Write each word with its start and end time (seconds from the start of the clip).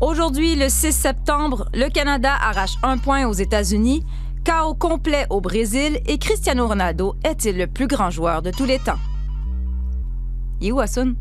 Aujourd'hui, 0.00 0.54
le 0.54 0.68
6 0.68 0.92
septembre, 0.92 1.68
le 1.74 1.88
Canada 1.88 2.32
arrache 2.32 2.76
un 2.84 2.98
point 2.98 3.26
aux 3.26 3.32
États-Unis, 3.32 4.04
chaos 4.44 4.74
complet 4.74 5.26
au 5.28 5.40
Brésil 5.40 5.98
et 6.06 6.18
Cristiano 6.18 6.68
Ronaldo 6.68 7.16
est-il 7.24 7.58
le 7.58 7.66
plus 7.66 7.88
grand 7.88 8.08
joueur 8.08 8.40
de 8.40 8.52
tous 8.52 8.64
les 8.64 8.78
temps? 8.78 8.98
Il 10.60 10.68
est 10.68 10.72
où, 10.72 10.78
Hassoun? 10.78 11.16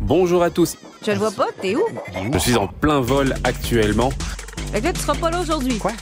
Bonjour 0.00 0.42
à 0.42 0.48
tous. 0.48 0.78
Je 1.04 1.10
le 1.10 1.18
vois 1.18 1.30
pas, 1.30 1.48
t'es 1.60 1.76
où? 1.76 1.82
Je 2.32 2.38
suis 2.38 2.56
en 2.56 2.68
plein 2.68 3.00
vol 3.00 3.34
actuellement. 3.44 4.10
Fait 4.72 4.80
que 4.80 4.86
là, 4.86 4.92
tu 4.94 5.00
seras 5.00 5.14
pas 5.14 5.30
là 5.30 5.42
aujourd'hui. 5.42 5.76
Quoi? 5.76 5.92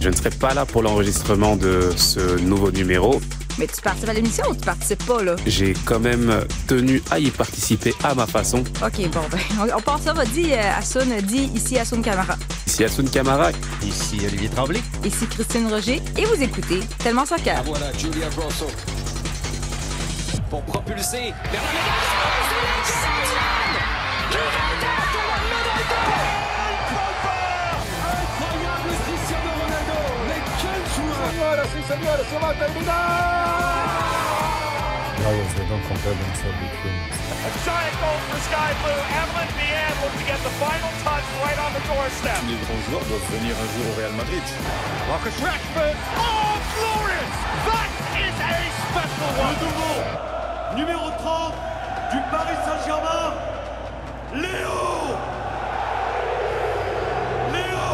Je 0.00 0.08
ne 0.08 0.16
serai 0.16 0.30
pas 0.30 0.52
là 0.52 0.66
pour 0.66 0.82
l'enregistrement 0.82 1.54
de 1.54 1.92
ce 1.96 2.40
nouveau 2.40 2.72
numéro. 2.72 3.20
Mais 3.58 3.66
tu 3.66 3.80
participes 3.80 4.08
à 4.08 4.12
l'émission 4.12 4.44
ou 4.50 4.54
tu 4.54 4.60
participes 4.60 5.04
pas, 5.06 5.22
là? 5.22 5.36
J'ai 5.46 5.74
quand 5.84 6.00
même 6.00 6.44
tenu 6.66 7.02
à 7.10 7.18
y 7.18 7.30
participer 7.30 7.94
à 8.04 8.14
ma 8.14 8.26
façon. 8.26 8.58
OK, 8.58 9.10
bon, 9.10 9.20
ben, 9.30 9.70
on, 9.76 9.80
part 9.80 9.98
ça. 9.98 10.12
Va, 10.12 10.24
dis, 10.24 10.52
euh, 10.52 10.78
Hassoun, 10.78 11.20
dis 11.22 11.50
ici 11.54 11.78
Hassoun 11.78 12.02
Camara. 12.02 12.36
Ici 12.66 12.84
Asun 12.84 13.06
Kamara. 13.06 13.50
Ici 13.82 14.18
Olivier 14.26 14.50
Tremblay. 14.50 14.80
Ici 15.02 15.26
Christine 15.26 15.68
Roger 15.68 16.02
et 16.18 16.24
vous 16.26 16.42
écoutez 16.42 16.80
Tellement 16.98 17.24
Soccer. 17.24 17.62
Voilà 17.64 17.90
Julia 17.96 18.28
Grosso. 18.36 18.66
Pour 20.50 20.62
propulser 20.62 21.32
vers 21.50 21.62
la 21.62 22.76
Señoras 31.36 31.68
y 31.68 31.82
señores, 31.84 32.26
se 32.32 32.38
va 32.38 32.48
a 32.48 32.54
terminar 32.54 32.96
Rayos 35.20 35.52
de 35.52 35.68
Don 35.68 35.80
Compelling 35.84 36.32
said 36.40 36.56
between 36.64 36.96
A 37.44 37.50
giant 37.60 37.92
goal 38.00 38.16
for 38.24 38.40
Sky 38.48 38.72
Blue. 38.80 38.96
Evelyn 39.20 39.44
to 40.16 40.24
get 40.24 40.40
the 40.40 40.54
final 40.56 40.88
touch 41.04 41.28
right 41.44 41.60
on 41.60 41.76
the 41.76 41.84
doorstep. 41.84 42.40
Les 42.48 42.56
grands 42.64 42.80
joueurs 42.88 43.04
doivent 43.04 43.28
venir 43.36 43.52
un 43.52 43.68
jour 43.68 43.84
au 43.84 44.00
Real 44.00 44.16
Madrid. 44.16 44.46
Marcus 45.12 45.36
Rashford. 45.44 45.96
Oh, 46.16 46.56
glorious! 46.72 47.32
That 47.68 47.90
is 48.16 48.36
a 48.40 48.56
special 48.88 49.30
one. 49.36 49.60
nouveau 49.60 50.00
numéro 50.72 51.10
30 51.20 51.52
du 52.12 52.18
Paris 52.32 52.56
Saint-Germain, 52.64 53.36
Léo 54.40 55.12
Léo 57.52 57.86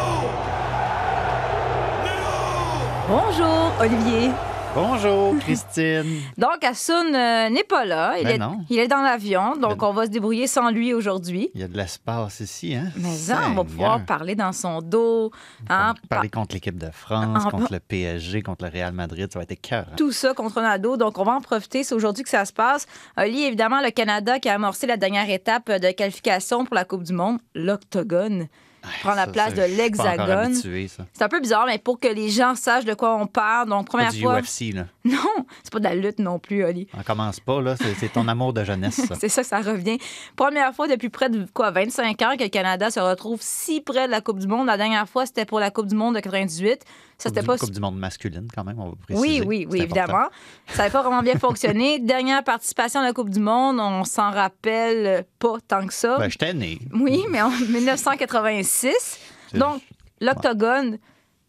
Bonjour, 3.07 3.71
Olivier. 3.79 4.31
Bonjour, 4.75 5.35
Christine. 5.39 6.21
Donc, 6.37 6.63
Hassoun 6.63 7.13
euh, 7.13 7.49
n'est 7.49 7.63
pas 7.63 7.85
là. 7.85 8.15
Il, 8.17 8.23
Ben 8.23 8.35
est, 8.35 8.37
non. 8.39 8.57
il 8.71 8.79
est 8.79 8.87
dans 8.87 9.03
l'avion, 9.03 9.55
donc 9.55 9.77
Ben- 9.79 9.87
on 9.87 9.93
va 9.93 10.05
se 10.05 10.09
débrouiller 10.09 10.47
sans 10.47 10.71
lui 10.71 10.95
aujourd'hui. 10.95 11.51
Il 11.53 11.61
y 11.61 11.63
a 11.63 11.67
de 11.67 11.77
l'espace 11.77 12.39
ici, 12.39 12.73
hein? 12.73 12.85
Mais 12.95 13.11
ça, 13.13 13.41
on 13.49 13.53
va 13.53 13.63
pouvoir 13.65 14.03
parler 14.05 14.33
dans 14.33 14.51
son 14.51 14.81
dos. 14.81 15.29
hein, 15.69 15.93
Parler 16.09 16.29
contre 16.29 16.55
l'équipe 16.55 16.77
de 16.77 16.89
France, 16.89 17.45
En- 17.45 17.49
contre 17.51 17.71
le 17.73 17.79
PSG, 17.79 18.41
contre 18.41 18.65
le 18.65 18.71
Real 18.71 18.93
Madrid, 18.93 19.29
ça 19.31 19.37
va 19.37 19.43
être 19.47 19.61
cœur. 19.61 19.85
tout 19.95 20.11
ça 20.11 20.33
contre 20.33 20.55
Ronaldo. 20.55 20.97
Donc, 20.97 21.19
on 21.19 21.23
va 21.23 21.33
en 21.33 21.41
profiter. 21.41 21.83
C'est 21.83 21.93
aujourd'hui 21.93 22.23
que 22.23 22.29
ça 22.29 22.45
se 22.45 22.53
passe. 22.53 22.87
Oli, 23.15 23.43
évidemment, 23.43 23.79
le 23.81 23.91
Canada 23.91 24.39
qui 24.39 24.49
a 24.49 24.55
amorcé 24.55 24.87
la 24.87 24.97
dernière 24.97 25.29
étape 25.29 25.69
de 25.69 25.91
qualification 25.91 26.65
pour 26.65 26.73
la 26.73 26.85
Coupe 26.85 27.03
du 27.03 27.13
Monde, 27.13 27.37
l'octogone. 27.53 28.47
Prend 29.01 29.15
la 29.15 29.27
place 29.27 29.53
de 29.53 29.61
l'hexagone. 29.63 30.53
C'est 30.55 31.23
un 31.23 31.29
peu 31.29 31.39
bizarre, 31.39 31.65
mais 31.65 31.77
pour 31.77 31.99
que 31.99 32.07
les 32.07 32.29
gens 32.29 32.55
sachent 32.55 32.85
de 32.85 32.93
quoi 32.93 33.15
on 33.15 33.27
parle. 33.27 33.69
Donc, 33.69 33.87
première 33.87 34.11
du 34.11 34.21
fois. 34.21 34.39
UFC, 34.41 34.73
là. 34.73 34.85
Non, 35.13 35.45
c'est 35.63 35.71
pas 35.73 35.79
de 35.79 35.83
la 35.83 35.95
lutte 35.95 36.19
non 36.19 36.39
plus, 36.39 36.63
Oli. 36.63 36.87
On 36.97 37.03
commence 37.03 37.41
pas, 37.41 37.61
là. 37.61 37.75
C'est 37.75 38.13
ton 38.13 38.27
amour 38.29 38.53
de 38.53 38.63
jeunesse, 38.63 39.05
ça. 39.05 39.15
C'est 39.19 39.27
ça 39.27 39.43
ça 39.43 39.59
revient. 39.59 39.97
Première 40.37 40.73
fois 40.73 40.87
depuis 40.87 41.09
près 41.09 41.29
de 41.29 41.45
quoi 41.53 41.71
25 41.71 42.21
ans 42.21 42.35
que 42.37 42.43
le 42.43 42.49
Canada 42.49 42.89
se 42.89 43.01
retrouve 43.01 43.39
si 43.41 43.81
près 43.81 44.05
de 44.07 44.11
la 44.11 44.21
Coupe 44.21 44.39
du 44.39 44.47
Monde. 44.47 44.67
La 44.67 44.77
dernière 44.77 45.07
fois, 45.09 45.25
c'était 45.25 45.45
pour 45.45 45.59
la 45.59 45.71
Coupe 45.71 45.87
du 45.87 45.95
Monde 45.95 46.15
de 46.15 46.21
98. 46.21 46.85
Ça, 47.17 47.29
c'était 47.29 47.43
pas 47.43 47.57
Coupe 47.57 47.71
du 47.71 47.79
monde 47.79 47.97
masculine, 47.97 48.47
quand 48.53 48.63
même, 48.63 48.79
on 48.79 48.89
va 48.89 48.95
préciser. 48.95 49.41
Oui, 49.41 49.43
oui, 49.45 49.67
oui, 49.69 49.81
évidemment. 49.81 50.27
Ça 50.67 50.79
n'avait 50.79 50.91
pas 50.91 51.01
vraiment 51.01 51.21
bien 51.21 51.37
fonctionné. 51.37 51.99
Dernière 51.99 52.43
participation 52.43 53.01
à 53.01 53.03
la 53.03 53.13
Coupe 53.13 53.29
du 53.29 53.39
Monde, 53.39 53.79
on 53.79 54.03
s'en 54.03 54.31
rappelle 54.31 55.25
pas 55.39 55.57
tant 55.67 55.85
que 55.85 55.93
ça. 55.93 56.17
Ben, 56.17 56.29
j'étais 56.29 56.53
né. 56.53 56.79
oui, 56.93 57.25
mais 57.29 57.41
en 57.41 57.49
1986. 57.49 59.19
Donc, 59.53 59.81
l'octogone, 60.21 60.97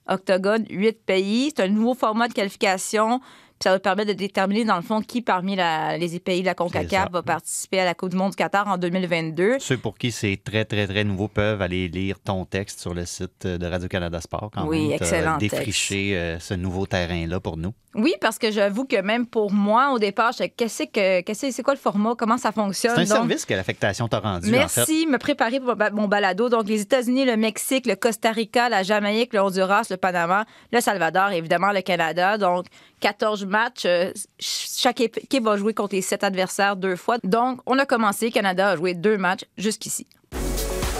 octogone, 0.08 0.64
huit 0.68 0.98
pays, 1.04 1.52
c'est 1.54 1.64
un 1.64 1.68
nouveau 1.68 1.94
format 1.94 2.28
de 2.28 2.34
qualification. 2.34 3.20
Ça 3.64 3.70
va 3.70 3.78
permettre 3.78 4.08
de 4.10 4.12
déterminer, 4.18 4.66
dans 4.66 4.76
le 4.76 4.82
fond, 4.82 5.00
qui 5.00 5.22
parmi 5.22 5.56
la- 5.56 5.96
les 5.96 6.20
pays 6.20 6.42
de 6.42 6.46
la 6.46 6.54
CONCACAF 6.54 7.10
va 7.10 7.22
participer 7.22 7.80
à 7.80 7.86
la 7.86 7.94
Coupe 7.94 8.10
du 8.10 8.16
Monde 8.16 8.32
du 8.32 8.36
Qatar 8.36 8.68
en 8.68 8.76
2022. 8.76 9.56
Ceux 9.58 9.78
pour 9.78 9.96
qui 9.96 10.12
c'est 10.12 10.38
très, 10.44 10.66
très, 10.66 10.86
très 10.86 11.02
nouveau 11.02 11.28
peuvent 11.28 11.62
aller 11.62 11.88
lire 11.88 12.20
ton 12.20 12.44
texte 12.44 12.80
sur 12.80 12.92
le 12.92 13.06
site 13.06 13.46
de 13.46 13.66
Radio-Canada 13.66 14.20
Sport. 14.20 14.50
Quand 14.52 14.66
Oui, 14.66 14.88
même. 14.88 14.98
T'as 14.98 15.04
excellent 15.06 15.38
texte. 15.38 15.56
défriché 15.56 16.14
euh, 16.14 16.38
ce 16.40 16.52
nouveau 16.52 16.84
terrain-là 16.84 17.40
pour 17.40 17.56
nous. 17.56 17.72
Oui, 17.94 18.14
parce 18.20 18.38
que 18.38 18.50
j'avoue 18.50 18.84
que 18.84 19.00
même 19.00 19.26
pour 19.26 19.52
moi, 19.52 19.90
au 19.92 19.98
départ, 19.98 20.32
je 20.32 20.44
qu'est-ce 20.44 20.84
que 20.84 21.20
qu'est-ce 21.20 21.46
que- 21.46 21.52
c'est 21.52 21.62
quoi 21.62 21.74
le 21.74 21.78
format, 21.80 22.14
comment 22.18 22.38
ça 22.38 22.50
fonctionne? 22.52 22.94
C'est 22.96 23.02
un 23.02 23.04
Donc, 23.04 23.28
service 23.28 23.44
que 23.46 23.54
l'affectation 23.54 24.08
t'a 24.08 24.18
rendu, 24.20 24.48
en 24.48 24.50
fait. 24.52 24.56
Merci, 24.76 25.06
me 25.06 25.18
préparer 25.18 25.60
pour 25.60 25.74
mon 25.92 26.08
balado. 26.08 26.48
Donc, 26.48 26.66
les 26.68 26.80
États-Unis, 26.80 27.24
le 27.24 27.36
Mexique, 27.36 27.86
le 27.86 27.94
Costa 27.96 28.30
Rica, 28.32 28.68
la 28.68 28.82
Jamaïque, 28.82 29.32
le 29.32 29.40
Honduras, 29.40 29.86
le 29.90 29.96
Panama, 29.96 30.44
le 30.72 30.80
Salvador 30.80 31.30
et 31.30 31.38
évidemment 31.38 31.70
le 31.72 31.82
Canada. 31.82 32.36
Donc, 32.38 32.66
14 33.00 33.44
matchs. 33.46 33.84
Euh, 33.86 34.10
ch- 34.38 34.70
Chaque 34.76 35.00
équipe 35.00 35.44
va 35.44 35.56
jouer 35.56 35.72
contre 35.72 35.94
les 35.94 36.02
sept 36.02 36.24
adversaires 36.24 36.76
deux 36.76 36.96
fois. 36.96 37.16
Donc, 37.24 37.60
on 37.66 37.78
a 37.78 37.86
commencé. 37.86 38.30
Canada 38.30 38.70
a 38.70 38.76
joué 38.76 38.94
deux 38.94 39.16
matchs 39.16 39.44
jusqu'ici. 39.56 40.06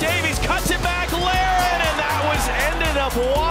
Davies 0.00 0.38
cuts 0.40 0.70
it 0.72 0.80
back, 0.82 1.10
Laren, 1.12 1.80
and 1.80 1.98
that 1.98 2.24
was 2.28 2.48
ended 2.70 2.96
up 2.96 3.43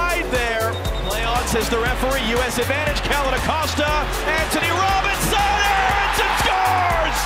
says 1.54 1.70
the 1.70 1.78
referee. 1.78 2.26
U.S. 2.34 2.58
advantage. 2.58 3.00
Kellen 3.04 3.32
Acosta, 3.36 3.86
Anthony 4.26 4.74
Robinson, 4.74 5.54
Aronson 5.70 6.32
scores! 6.42 7.18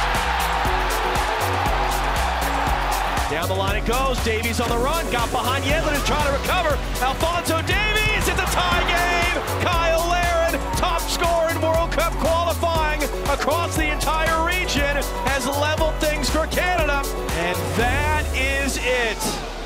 Down 3.31 3.47
the 3.47 3.55
line 3.55 3.77
it 3.77 3.85
goes. 3.85 4.21
Davies 4.25 4.59
on 4.59 4.67
the 4.67 4.77
run. 4.77 5.09
Got 5.11 5.31
behind 5.31 5.63
Yedlin 5.63 5.95
is 5.95 6.03
trying 6.03 6.27
to 6.27 6.33
recover. 6.35 6.75
Alfonso 6.99 7.61
Davies. 7.61 8.27
It's 8.27 8.41
a 8.41 8.49
tie 8.51 8.83
game. 8.91 9.63
Kyle 9.63 10.03
Laren, 10.11 10.59
top 10.75 10.99
scorer 11.03 11.49
in 11.49 11.61
World 11.61 11.93
Cup 11.93 12.11
qualifying 12.19 13.01
across 13.31 13.77
the 13.77 13.89
entire 13.89 14.45
region, 14.45 14.97
has 15.31 15.47
leveled 15.47 15.95
things 16.01 16.29
for 16.29 16.47
Canada. 16.47 17.01
And 17.47 17.55
that 17.79 18.25
is 18.35 18.77
it. 18.81 19.56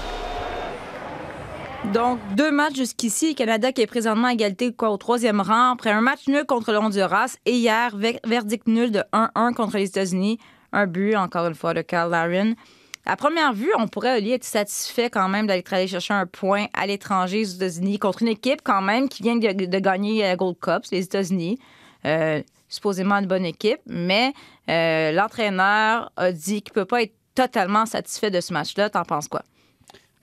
Donc, 1.94 2.20
deux 2.38 2.52
matchs 2.52 2.76
jusqu'ici. 2.76 3.36
Canada 3.36 3.74
qui 3.74 3.82
est 3.82 3.88
présentement 3.88 4.28
à 4.28 4.34
égalité 4.34 4.74
au 4.80 4.98
troisième 4.98 5.42
rang. 5.42 5.72
Après 5.74 5.92
un 5.92 6.00
match 6.00 6.28
nul 6.28 6.46
contre 6.46 6.72
le 6.72 6.78
Honduras 6.78 7.36
et 7.46 7.52
hier, 7.52 7.96
ver- 7.98 8.20
verdict 8.26 8.68
nul 8.68 8.92
de 8.92 9.04
1-1 9.12 9.54
contre 9.54 9.76
les 9.76 9.88
États-Unis. 9.88 10.40
Un 10.72 10.88
but, 10.88 11.18
encore 11.18 11.48
une 11.48 11.56
fois, 11.56 11.74
de 11.74 11.82
Kyle 11.82 12.08
Laren. 12.10 12.56
À 13.06 13.18
première 13.18 13.52
vue, 13.52 13.72
on 13.78 13.88
pourrait 13.88 14.26
être 14.26 14.46
satisfait 14.46 15.10
quand 15.10 15.28
même 15.28 15.48
d'aller 15.48 15.64
aller 15.72 15.88
chercher 15.88 16.14
un 16.14 16.26
point 16.26 16.68
à 16.74 16.86
l'étranger 16.86 17.42
aux 17.42 17.56
États-Unis 17.56 18.00
contre 18.00 18.22
une 18.22 18.30
équipe 18.30 18.62
quand 18.64 18.82
même 18.82 19.10
qui 19.10 19.24
vient 19.24 19.36
de, 19.36 19.80
gagner 19.80 20.22
la 20.22 20.38
Gold 20.38 20.60
Cup, 20.62 20.84
les 20.92 21.04
États-Unis. 21.04 21.60
Euh, 22.06 22.42
supposément 22.70 23.16
une 23.16 23.28
bonne 23.28 23.46
équipe, 23.46 23.82
mais 23.86 24.32
euh, 24.70 25.12
l'entraîneur 25.12 26.10
a 26.16 26.32
dit 26.32 26.62
qu'il 26.62 26.72
ne 26.72 26.82
peut 26.82 26.86
pas 26.86 27.02
être 27.04 27.14
totalement 27.36 27.86
satisfait 27.86 28.32
de 28.32 28.40
ce 28.40 28.54
match-là. 28.54 28.90
T'en 28.90 29.04
penses 29.04 29.28
quoi? 29.28 29.42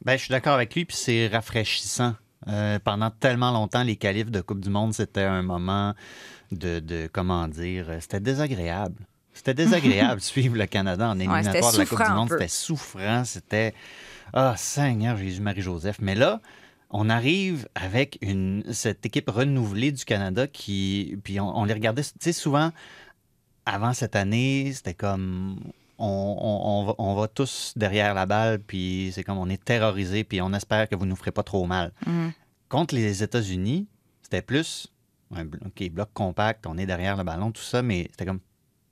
Ben, 0.05 0.17
je 0.17 0.25
suis 0.25 0.31
d'accord 0.31 0.55
avec 0.55 0.75
lui, 0.75 0.85
puis 0.85 0.97
c'est 0.97 1.29
rafraîchissant. 1.29 2.15
Euh, 2.47 2.79
pendant 2.83 3.11
tellement 3.11 3.51
longtemps, 3.51 3.83
les 3.83 3.97
qualifs 3.97 4.31
de 4.31 4.41
Coupe 4.41 4.61
du 4.61 4.71
Monde, 4.71 4.95
c'était 4.95 5.23
un 5.23 5.43
moment 5.43 5.95
de, 6.53 6.79
de 6.79 7.09
comment 7.13 7.49
dire, 7.49 7.87
euh, 7.91 7.99
c'était 8.01 8.21
désagréable. 8.21 9.05
C'était 9.33 9.55
désagréable 9.55 10.21
suivre 10.23 10.57
le 10.57 10.67
Canada 10.67 11.09
en 11.09 11.19
éliminatoire 11.19 11.73
de 11.73 11.79
la 11.79 11.87
Coupe 11.87 12.05
du 12.05 12.13
Monde. 12.13 12.29
C'était 12.31 12.49
souffrant, 12.49 13.25
c'était... 13.25 13.75
Ah, 14.33 14.55
Seigneur 14.57 15.17
Jésus-Marie-Joseph. 15.17 15.99
Mais 16.01 16.15
là, 16.15 16.41
on 16.91 17.09
arrive 17.09 17.69
avec 17.75 18.19
une, 18.21 18.63
cette 18.73 19.05
équipe 19.07 19.31
renouvelée 19.31 19.93
du 19.93 20.05
Canada 20.05 20.47
qui... 20.47 21.19
Puis 21.25 21.41
on, 21.41 21.57
on 21.57 21.65
les 21.65 21.75
regardait, 21.75 22.03
tu 22.03 22.11
sais, 22.21 22.33
souvent, 22.33 22.73
avant 23.67 23.93
cette 23.95 24.17
année, 24.17 24.73
c'était 24.75 24.95
comme... 24.95 25.59
On, 25.99 26.05
on- 26.07 26.95
on 26.99 27.15
va, 27.15 27.27
tous 27.29 27.73
derrière 27.77 28.15
la 28.15 28.25
balle, 28.27 28.61
puis 28.61 29.11
c'est 29.13 29.25
comme 29.25 29.39
on 29.39 29.49
est 29.49 29.63
terrorisé, 29.63 30.23
puis 30.25 30.41
on 30.41 30.53
espère 30.53 30.89
que 30.89 30.95
vous 30.95 31.07
nous 31.07 31.17
ferez 31.17 31.33
pas 31.33 31.43
trop 31.43 31.67
mal. 31.67 31.93
Mhm. 32.07 32.33
Contre 32.69 32.95
les 32.95 33.23
États-Unis, 33.23 33.89
c'était 34.23 34.43
plus 34.43 34.89
OK, 35.33 35.91
bloc 35.91 36.09
compact, 36.15 36.67
on 36.67 36.79
est 36.79 36.87
derrière 36.87 37.17
le 37.17 37.25
ballon, 37.25 37.51
tout 37.53 37.63
ça, 37.63 37.83
mais 37.83 38.07
c'était 38.11 38.25
comme 38.27 38.41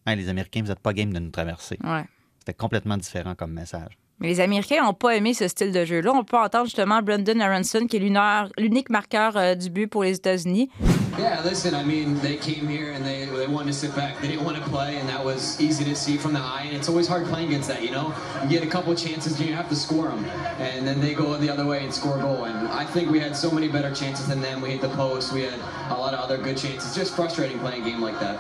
Hey, 0.07 0.17
les 0.17 0.29
Américains, 0.29 0.61
vous 0.63 0.69
n'êtes 0.69 0.81
pas 0.81 0.93
game 0.93 1.13
de 1.13 1.19
nous 1.19 1.31
traverser. 1.31 1.79
Ouais. 1.83 2.05
C'était 2.39 2.55
complètement 2.55 2.97
différent 2.97 3.35
comme 3.35 3.53
message. 3.53 3.97
Mais 4.19 4.29
les 4.29 4.41
Américains 4.41 4.83
n'ont 4.83 4.95
pas 4.95 5.15
aimé 5.15 5.35
ce 5.35 5.47
style 5.47 5.73
de 5.73 5.85
jeu-là. 5.85 6.13
On 6.15 6.25
peut 6.25 6.39
entendre 6.39 6.65
justement 6.65 7.03
Brendan 7.03 7.41
Aronson, 7.41 7.87
qui 7.87 7.97
est 7.97 8.51
l'unique 8.59 8.89
marqueur 8.89 9.37
euh, 9.37 9.55
du 9.55 9.69
but 9.69 9.87
pour 9.89 10.05
les 10.05 10.17
États-Unis. 10.17 10.71
Yeah, 11.19 11.41
listen, 11.43 11.75
I 11.75 11.83
mean, 11.83 12.21
they 12.21 12.37
came 12.37 12.69
here 12.69 12.93
and 12.93 13.03
they, 13.03 13.25
they 13.25 13.47
wanted 13.47 13.69
to 13.69 13.73
sit 13.73 13.95
back. 13.97 14.21
They 14.21 14.29
didn't 14.29 14.45
want 14.45 14.59
to 14.59 14.69
play, 14.69 14.99
and 14.99 15.09
that 15.09 15.25
was 15.25 15.59
easy 15.59 15.83
to 15.85 15.95
see 15.95 16.19
from 16.19 16.35
the 16.35 16.41
eye. 16.41 16.65
And 16.67 16.77
it's 16.77 16.91
always 16.91 17.09
hard 17.09 17.25
playing 17.27 17.49
against 17.49 17.69
that, 17.69 17.83
you 17.83 17.91
know? 17.91 18.13
You 18.43 18.51
get 18.51 18.63
a 18.63 18.67
couple 18.67 18.93
of 18.93 18.99
chances 18.99 19.39
and 19.41 19.49
you 19.49 19.55
have 19.55 19.71
to 19.71 19.77
score 19.77 20.09
them. 20.09 20.25
And 20.61 20.87
then 20.87 21.01
they 21.01 21.15
go 21.15 21.35
the 21.39 21.49
other 21.49 21.65
way 21.65 21.83
and 21.83 21.93
score 21.93 22.19
a 22.19 22.21
goal. 22.21 22.45
And 22.45 22.69
I 22.69 22.85
think 22.85 23.11
we 23.11 23.19
had 23.19 23.35
so 23.35 23.51
many 23.51 23.69
better 23.69 23.95
chances 23.95 24.27
than 24.29 24.43
them. 24.43 24.61
We 24.61 24.71
hit 24.71 24.83
the 24.83 24.91
post. 24.91 25.33
We 25.33 25.43
had 25.43 25.59
a 25.91 25.95
lot 25.95 26.13
of 26.13 26.21
other 26.21 26.37
good 26.37 26.59
chances. 26.59 26.95
Just 26.95 27.15
frustrating 27.17 27.59
playing 27.61 27.83
a 27.83 27.85
game 27.87 28.03
like 28.03 28.21
that. 28.21 28.37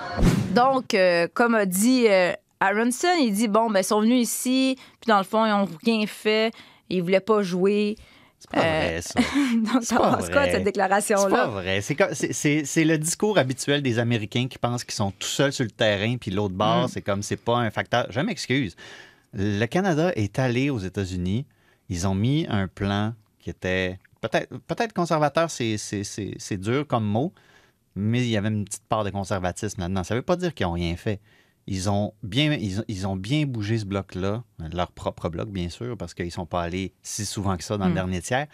Donc, 0.52 0.93
euh, 0.93 1.28
comme 1.32 1.55
a 1.55 1.64
dit 1.64 2.08
euh, 2.08 2.34
Aronson, 2.60 3.08
il 3.20 3.32
dit 3.32 3.48
bon, 3.48 3.70
ben, 3.70 3.80
ils 3.80 3.84
sont 3.84 4.00
venus 4.00 4.22
ici, 4.28 4.76
puis 5.00 5.08
dans 5.08 5.18
le 5.18 5.24
fond, 5.24 5.44
ils 5.44 5.50
n'ont 5.50 5.68
rien 5.84 6.06
fait, 6.06 6.52
ils 6.88 7.02
voulaient 7.02 7.20
pas 7.20 7.42
jouer. 7.42 7.96
C'est 8.38 8.50
pas 8.50 8.60
vrai, 8.60 9.00
ça. 9.02 9.20
C'est 9.82 9.96
pas 9.96 10.16
pense 10.16 10.28
quoi 10.30 10.46
de 10.46 10.50
cette 10.50 10.52
C'est 10.52 10.58
pas 10.58 10.64
déclaration-là? 10.64 11.46
vrai. 11.46 11.80
C'est 11.80 12.84
le 12.84 12.96
discours 12.98 13.38
habituel 13.38 13.82
des 13.82 13.98
Américains 13.98 14.46
qui 14.46 14.58
pensent 14.58 14.84
qu'ils 14.84 14.94
sont 14.94 15.10
tout 15.10 15.26
seuls 15.26 15.52
sur 15.52 15.64
le 15.64 15.70
terrain, 15.70 16.16
puis 16.18 16.30
l'autre 16.30 16.54
bord, 16.54 16.84
Mm. 16.84 16.88
c'est 16.88 17.02
comme 17.02 17.22
c'est 17.22 17.36
pas 17.36 17.56
un 17.56 17.70
facteur. 17.70 18.06
Je 18.10 18.20
m'excuse. 18.20 18.76
Le 19.32 19.64
Canada 19.66 20.12
est 20.16 20.38
allé 20.38 20.70
aux 20.70 20.78
États-Unis. 20.78 21.46
Ils 21.88 22.06
ont 22.06 22.14
mis 22.14 22.46
un 22.48 22.68
plan 22.68 23.14
qui 23.38 23.50
était 23.50 23.98
peut-être 24.20 24.48
peut 24.66 24.86
conservateur, 24.94 25.50
c'est- 25.50 26.56
dur 26.58 26.86
comme 26.86 27.04
mot, 27.04 27.32
mais 27.94 28.20
il 28.20 28.28
y 28.28 28.36
avait 28.36 28.48
une 28.48 28.64
petite 28.64 28.84
part 28.88 29.04
de 29.04 29.10
conservatisme 29.10 29.80
là-dedans. 29.80 30.04
Ça 30.04 30.14
veut 30.14 30.22
pas 30.22 30.36
dire 30.36 30.52
qu'ils 30.54 30.66
ont 30.66 30.72
rien 30.72 30.96
fait. 30.96 31.20
Ils 31.68 31.90
ont 31.90 32.14
bien, 32.22 32.52
ils 32.52 32.80
ont, 32.80 32.84
ils 32.86 33.06
ont 33.08 33.16
bien 33.16 33.44
bougé 33.44 33.78
ce 33.78 33.84
bloc-là, 33.84 34.44
leur 34.72 34.92
propre 34.92 35.28
bloc, 35.28 35.48
bien 35.50 35.68
sûr, 35.68 35.96
parce 35.96 36.14
qu'ils 36.14 36.26
ne 36.26 36.30
sont 36.30 36.46
pas 36.46 36.62
allés 36.62 36.92
si 37.02 37.26
souvent 37.26 37.56
que 37.56 37.64
ça 37.64 37.76
dans 37.76 37.86
le 37.86 37.90
Mm. 37.90 37.94
dernier 37.94 38.22
tiers. 38.22 38.46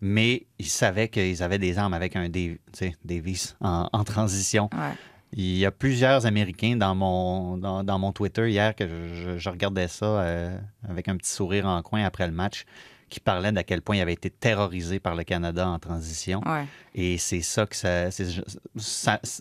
Mais 0.00 0.46
ils 0.60 0.68
savaient 0.68 1.08
qu'ils 1.08 1.42
avaient 1.42 1.58
des 1.58 1.78
armes 1.78 1.94
avec 1.94 2.14
un 2.14 2.28
sais, 2.72 2.94
Davis 3.04 3.56
en, 3.60 3.88
en 3.92 4.04
transition. 4.04 4.70
Ouais. 4.72 4.94
Il 5.32 5.56
y 5.58 5.66
a 5.66 5.70
plusieurs 5.72 6.26
Américains 6.26 6.76
dans 6.76 6.94
mon, 6.94 7.56
dans, 7.56 7.82
dans 7.84 7.98
mon 7.98 8.12
Twitter 8.12 8.48
hier 8.50 8.74
que 8.76 8.86
je, 8.88 9.14
je- 9.14 9.38
je 9.38 9.48
regardais 9.50 9.88
ça 9.88 10.06
euh, 10.06 10.58
avec 10.88 11.08
un 11.08 11.16
petit 11.16 11.30
sourire 11.30 11.66
en 11.66 11.82
coin 11.82 12.04
après 12.04 12.26
le 12.26 12.32
match, 12.32 12.64
qui 13.08 13.18
parlaient 13.18 13.50
d'à 13.52 13.64
quel 13.64 13.82
point 13.82 13.96
il 13.96 14.00
avait 14.00 14.12
été 14.12 14.30
terrorisé 14.30 15.00
par 15.00 15.16
le 15.16 15.24
Canada 15.24 15.68
en 15.68 15.80
transition. 15.80 16.40
Ouais. 16.46 16.64
Et 16.94 17.18
c'est 17.18 17.42
ça 17.42 17.66
que 17.66 17.74
ça, 17.74 18.10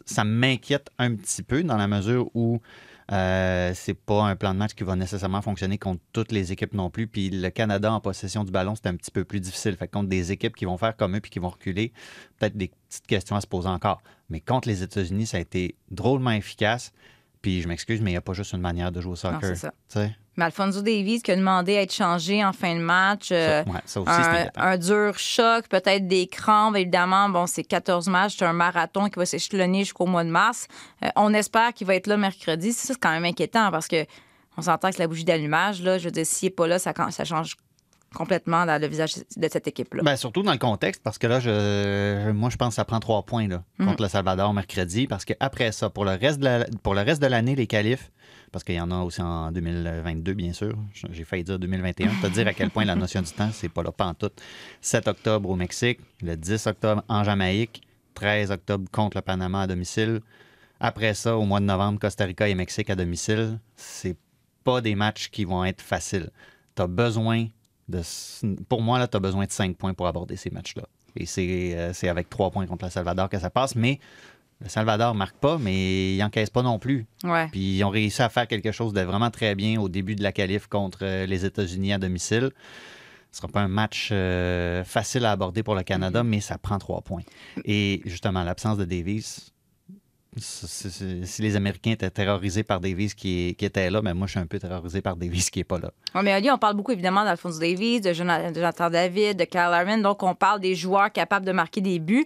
ça 0.06 0.24
m'inquiète 0.24 0.90
un 0.98 1.16
petit 1.16 1.44
peu 1.44 1.64
dans 1.64 1.78
la 1.78 1.88
mesure 1.88 2.30
où 2.34 2.60
euh, 3.12 3.72
c'est 3.74 3.96
pas 3.96 4.24
un 4.24 4.36
plan 4.36 4.54
de 4.54 4.60
match 4.60 4.74
qui 4.74 4.84
va 4.84 4.96
nécessairement 4.96 5.42
fonctionner 5.42 5.78
contre 5.78 6.02
toutes 6.14 6.32
les 6.32 6.52
équipes 6.52 6.74
non 6.74 6.90
plus. 6.90 7.08
Puis 7.08 7.30
le 7.30 7.50
Canada 7.50 7.92
en 7.92 8.00
possession 8.00 8.44
du 8.44 8.52
ballon, 8.52 8.76
c'est 8.76 8.88
un 8.88 8.96
petit 8.96 9.12
peu 9.12 9.24
plus 9.24 9.40
difficile. 9.40 9.76
Fait 9.76 9.88
que 9.88 9.94
contre 9.94 10.10
des 10.10 10.32
équipes 10.32 10.56
qui 10.56 10.66
vont 10.66 10.78
faire 10.78 10.96
comme 10.96 11.16
eux 11.16 11.20
puis 11.20 11.32
qui 11.32 11.40
vont 11.40 11.50
reculer, 11.50 11.92
peut-être 12.38 12.56
des 12.56 12.72
petites 12.90 13.08
questions 13.08 13.36
à 13.36 13.42
se 13.42 13.48
poser 13.48 13.70
encore. 13.70 14.02
Mais 14.30 14.40
contre 14.40 14.68
les 14.68 14.84
États-Unis, 14.84 15.26
ça 15.26 15.38
a 15.38 15.40
été 15.40 15.76
drôlement 15.90 16.32
efficace. 16.32 16.94
Puis 17.42 17.62
je 17.62 17.68
m'excuse, 17.68 18.02
mais 18.02 18.12
il 18.12 18.14
n'y 18.14 18.18
a 18.18 18.22
pas 18.22 18.34
juste 18.34 18.54
une 18.54 18.62
manière 18.62 18.92
de 18.92 19.02
jouer 19.02 19.14
au 19.14 19.16
soccer. 19.16 19.40
c'est 19.42 19.56
ça. 19.56 19.74
Mais 20.40 20.46
Alfonso 20.46 20.82
Davies 20.82 21.22
qui 21.22 21.32
a 21.32 21.36
demandé 21.36 21.76
à 21.78 21.82
être 21.82 21.94
changé 21.94 22.44
en 22.46 22.54
fin 22.54 22.74
de 22.74 22.80
match. 22.80 23.28
euh, 23.32 23.64
Ça, 23.66 23.72
ouais, 23.72 23.80
ça 23.86 24.00
aussi, 24.02 24.50
un, 24.56 24.78
dur 24.78 25.20
choc, 25.20 25.68
peut-être 25.68 26.08
des 26.08 26.28
crampes. 26.28 26.78
Évidemment, 26.78 27.28
bon, 27.28 27.46
c'est 27.46 27.64
14 27.64 28.08
matchs, 28.08 28.36
c'est 28.40 28.46
un 28.46 28.54
marathon 28.54 29.10
qui 29.10 29.20
va 29.20 29.26
s'échelonner 29.26 29.80
jusqu'au 29.80 30.06
mois 30.06 30.24
de 30.24 30.30
mars. 30.30 30.68
Euh, 31.04 31.10
on 31.18 31.34
espère 31.34 31.74
qu'il 31.74 31.88
va 31.88 31.96
être 31.96 32.08
là 32.08 32.16
mercredi. 32.16 32.72
Ça, 32.72 32.94
c'est 32.94 33.00
quand 33.00 33.12
même 33.12 33.26
inquiétant 33.26 33.70
parce 33.70 33.88
que 33.90 34.06
on 34.58 34.62
s'entend 34.62 34.90
que 34.90 34.96
c'est 34.96 35.04
la 35.04 35.08
bougie 35.08 35.26
d'allumage. 35.26 35.82
Là, 35.82 35.98
je 35.98 36.06
veux 36.06 36.12
dire, 36.12 36.26
s'il 36.26 36.48
n'est 36.48 36.56
pas 36.56 36.68
là, 36.68 36.80
ça, 36.80 36.94
ça 37.12 37.26
change 37.26 37.58
complètement 38.14 38.66
dans 38.66 38.82
le 38.82 38.88
visage 38.88 39.16
de 39.38 39.48
cette 39.52 39.68
équipe-là. 39.68 40.04
Ben, 40.04 40.16
surtout 40.16 40.42
dans 40.44 40.52
le 40.52 40.58
contexte, 40.58 41.02
parce 41.04 41.18
que 41.18 41.28
là, 41.28 41.40
je, 41.40 42.32
moi, 42.32 42.50
je 42.50 42.58
pense 42.58 42.70
que 42.70 42.76
ça 42.76 42.86
prend 42.86 43.00
trois 43.00 43.24
points 43.24 43.48
là, 43.48 43.64
Mhm. 43.80 43.88
contre 43.88 44.04
le 44.04 44.10
Salvador 44.10 44.54
mercredi, 44.54 45.08
parce 45.08 45.26
qu'après 45.26 45.72
ça, 45.72 45.90
pour 45.90 46.06
le 46.06 46.12
reste 46.12 46.40
de 46.40 46.46
la- 46.46 46.66
pour 46.84 46.96
le 46.96 47.02
reste 47.02 47.22
de 47.22 47.28
l'année, 47.28 47.56
les 47.56 47.68
qualifs, 47.68 48.12
parce 48.52 48.64
qu'il 48.64 48.76
y 48.76 48.82
en 48.82 48.90
a 48.92 49.00
aussi 49.02 49.22
en 49.22 49.52
2022, 49.52 50.34
bien 50.34 50.54
sûr, 50.54 50.74
j'ai 50.94 51.24
failli 51.24 51.44
dire 51.44 51.60
2021, 51.60 52.10
te 52.22 52.28
dire 52.28 52.48
à 52.48 52.54
quel 52.54 52.72
point 52.72 52.84
la 52.86 52.96
notion 52.96 53.22
du 53.22 53.32
temps, 53.32 53.50
c'est 53.54 53.70
pas 53.70 53.84
là, 53.84 53.92
pas 53.92 54.06
en 54.08 54.14
tout. 54.16 54.32
7 54.82 55.08
octobre 55.08 55.50
au 55.50 55.56
Mexique, 55.56 56.00
le 56.22 56.36
10 56.36 56.66
octobre 56.68 57.04
en 57.08 57.24
Jamaïque, 57.24 57.82
13 58.16 58.50
octobre 58.52 58.90
contre 58.92 59.18
le 59.18 59.22
Panama 59.22 59.62
à 59.62 59.68
domicile. 59.68 60.20
Après 60.80 61.14
ça, 61.14 61.38
au 61.38 61.44
mois 61.46 61.60
de 61.60 61.66
novembre, 61.66 62.00
Costa 62.00 62.26
Rica 62.26 62.48
et 62.48 62.56
Mexique 62.56 62.90
à 62.90 62.96
domicile. 62.96 63.60
C'est 63.76 64.18
pas 64.64 64.82
des 64.82 64.96
matchs 64.96 65.30
qui 65.30 65.46
vont 65.46 65.64
être 65.66 65.82
faciles. 65.82 66.30
Tu 66.76 66.82
as 66.82 66.88
besoin 66.88 67.48
de. 67.90 68.02
Pour 68.68 68.82
moi, 68.82 69.00
là, 69.00 69.08
tu 69.08 69.18
as 69.18 69.20
besoin 69.20 69.46
de 69.46 69.52
5 69.52 69.76
points 69.76 69.94
pour 69.94 70.08
aborder 70.08 70.36
ces 70.36 70.50
matchs-là. 70.50 70.84
Et 71.16 71.26
c'est 71.26 71.74
euh, 71.76 71.94
c'est 71.94 72.08
avec 72.08 72.30
3 72.30 72.52
points 72.52 72.68
contre 72.68 72.86
le 72.86 72.92
Salvador 72.92 73.30
que 73.30 73.40
ça 73.40 73.50
passe. 73.50 73.76
Mais 73.76 74.00
le 74.62 74.70
Salvador 74.70 75.16
marque 75.16 75.38
pas, 75.38 75.58
mais 75.58 76.16
il 76.16 76.24
encaisse 76.24 76.50
pas 76.50 76.62
non 76.62 76.80
plus. 76.80 77.06
Ouais. 77.24 77.48
Puis 77.48 77.78
ils 77.78 77.84
ont 77.84 77.90
réussi 77.90 78.22
à 78.22 78.30
faire 78.30 78.48
quelque 78.48 78.72
chose 78.72 78.94
de 78.94 79.02
vraiment 79.02 79.32
très 79.32 79.56
bien 79.56 79.80
au 79.80 79.88
début 79.88 80.16
de 80.16 80.24
la 80.24 80.32
qualif 80.32 80.68
contre 80.68 81.00
euh, 81.04 81.26
les 81.26 81.46
États-Unis 81.46 81.94
à 81.94 81.98
domicile. 81.98 82.52
Ce 83.32 83.38
sera 83.38 83.48
pas 83.48 83.62
un 83.62 83.68
match 83.68 84.10
euh, 84.12 84.84
facile 84.84 85.24
à 85.26 85.32
aborder 85.32 85.62
pour 85.62 85.76
le 85.76 85.84
Canada, 85.84 86.24
mais 86.24 86.42
ça 86.42 86.58
prend 86.58 86.80
trois 86.80 87.02
points. 87.02 87.22
Et 87.64 88.02
justement, 88.06 88.44
l'absence 88.44 88.78
de 88.78 88.86
Davis, 88.86 89.54
si 90.38 91.42
les 91.42 91.56
Américains 91.56 91.92
étaient 91.92 92.10
terrorisés 92.10 92.64
par 92.64 92.80
Davis 92.80 93.14
qui, 93.14 93.56
qui 93.58 93.66
était 93.66 93.90
là, 93.90 94.02
mais 94.02 94.14
moi, 94.14 94.28
je 94.28 94.31
suis 94.31 94.40
un 94.40 94.46
peu 94.46 94.60
terrorisé 94.60 95.02
par 95.02 95.16
Davis 95.16 95.50
qui 95.50 95.60
n'est 95.60 95.64
pas 95.64 95.80
là. 95.80 95.92
Ouais, 96.14 96.22
mais 96.22 96.52
on 96.52 96.58
parle 96.58 96.76
beaucoup 96.76 96.92
évidemment 96.92 97.24
d'Alphonse 97.24 97.60
Davies, 97.60 98.02
de 98.02 98.14
Jonathan, 98.14 98.90
David, 98.90 99.38
de 99.38 99.46
Kyle 99.46 99.60
Aaron. 99.60 99.98
Donc, 99.98 100.22
on 100.24 100.36
parle 100.36 100.60
des 100.60 100.76
joueurs 100.76 101.12
capables 101.12 101.46
de 101.46 101.52
marquer 101.52 101.81
des 101.81 102.00
buts. 102.00 102.26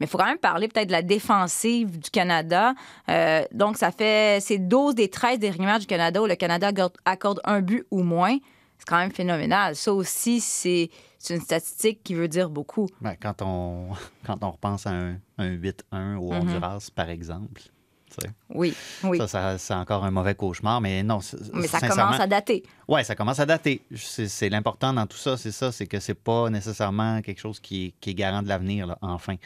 Mais 0.00 0.06
il 0.06 0.08
faut 0.08 0.18
quand 0.18 0.26
même 0.26 0.38
parler 0.38 0.66
peut-être 0.66 0.88
de 0.88 0.92
la 0.92 1.02
défensive 1.02 2.00
du 2.00 2.10
Canada. 2.10 2.74
Euh, 3.08 3.44
donc, 3.52 3.76
ça 3.76 3.92
fait. 3.92 4.40
C'est 4.40 4.58
12 4.58 4.96
des 4.96 5.08
13 5.08 5.38
derniers 5.38 5.66
matchs 5.66 5.82
du 5.82 5.86
Canada 5.86 6.20
où 6.20 6.26
le 6.26 6.34
Canada 6.34 6.70
accorde 7.04 7.40
un 7.44 7.60
but 7.60 7.86
ou 7.92 8.02
moins. 8.02 8.36
C'est 8.78 8.88
quand 8.88 8.98
même 8.98 9.12
phénoménal. 9.12 9.76
Ça 9.76 9.92
aussi, 9.92 10.40
c'est 10.40 10.90
c'est 11.24 11.36
une 11.36 11.40
statistique 11.40 12.02
qui 12.04 12.12
veut 12.14 12.28
dire 12.28 12.50
beaucoup. 12.50 12.86
Ben, 13.00 13.16
quand, 13.20 13.40
on, 13.40 13.88
quand 14.26 14.44
on 14.44 14.50
repense 14.50 14.86
à 14.86 14.90
un, 14.90 15.16
un 15.38 15.48
8-1 15.56 16.16
au 16.16 16.30
Mhm. 16.32 16.40
Honduras, 16.40 16.90
par 16.94 17.08
exemple, 17.08 17.62
Oui, 18.50 18.74
oui. 19.02 19.18
ça, 19.18 19.26
ça- 19.28 19.58
c'est 19.58 19.74
encore 19.74 20.04
un 20.04 20.10
mauvais 20.10 20.34
cauchemar, 20.34 20.80
mais 20.80 21.02
non. 21.02 21.18
mais 21.52 21.66
ça 21.66 21.80
commence 21.80 22.20
à 22.20 22.26
dater. 22.26 22.62
Oui, 22.86 23.04
ça 23.04 23.14
commence 23.14 23.40
à 23.40 23.46
dater. 23.46 23.82
C'est 23.94 24.48
l'important 24.48 24.92
dans 24.92 25.06
tout 25.06 25.16
ça, 25.16 25.36
c'est 25.36 25.52
ça, 25.52 25.72
c'est 25.72 25.86
que 25.86 26.00
c'est 26.00 26.14
pas 26.14 26.50
nécessairement 26.50 27.22
quelque 27.22 27.40
chose 27.40 27.58
qui 27.60 27.86
est, 27.86 27.94
qui 28.00 28.10
est 28.10 28.14
garant 28.14 28.42
de 28.42 28.48
l'avenir, 28.48 28.96
enfin. 29.00 29.36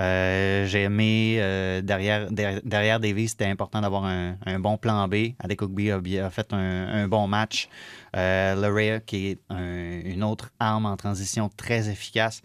Euh, 0.00 0.66
J'ai 0.66 0.82
aimé, 0.84 1.36
euh, 1.40 1.80
derrière, 1.82 2.30
derrière, 2.30 2.60
derrière 2.64 3.00
Davis, 3.00 3.30
c'était 3.32 3.46
important 3.46 3.80
d'avoir 3.80 4.04
un, 4.04 4.36
un 4.46 4.58
bon 4.58 4.76
plan 4.76 5.06
B. 5.08 5.32
Adekougbi 5.40 5.90
a, 5.90 5.98
bien- 6.00 6.26
a 6.26 6.30
fait 6.30 6.52
un, 6.52 6.58
un 6.58 7.08
bon 7.08 7.26
match. 7.26 7.68
Euh, 8.16 8.54
Larea, 8.54 9.00
qui 9.00 9.28
est 9.28 9.38
un- 9.50 10.00
une 10.04 10.22
autre 10.22 10.50
arme 10.60 10.86
en 10.86 10.96
transition 10.96 11.50
très 11.56 11.88
efficace. 11.88 12.42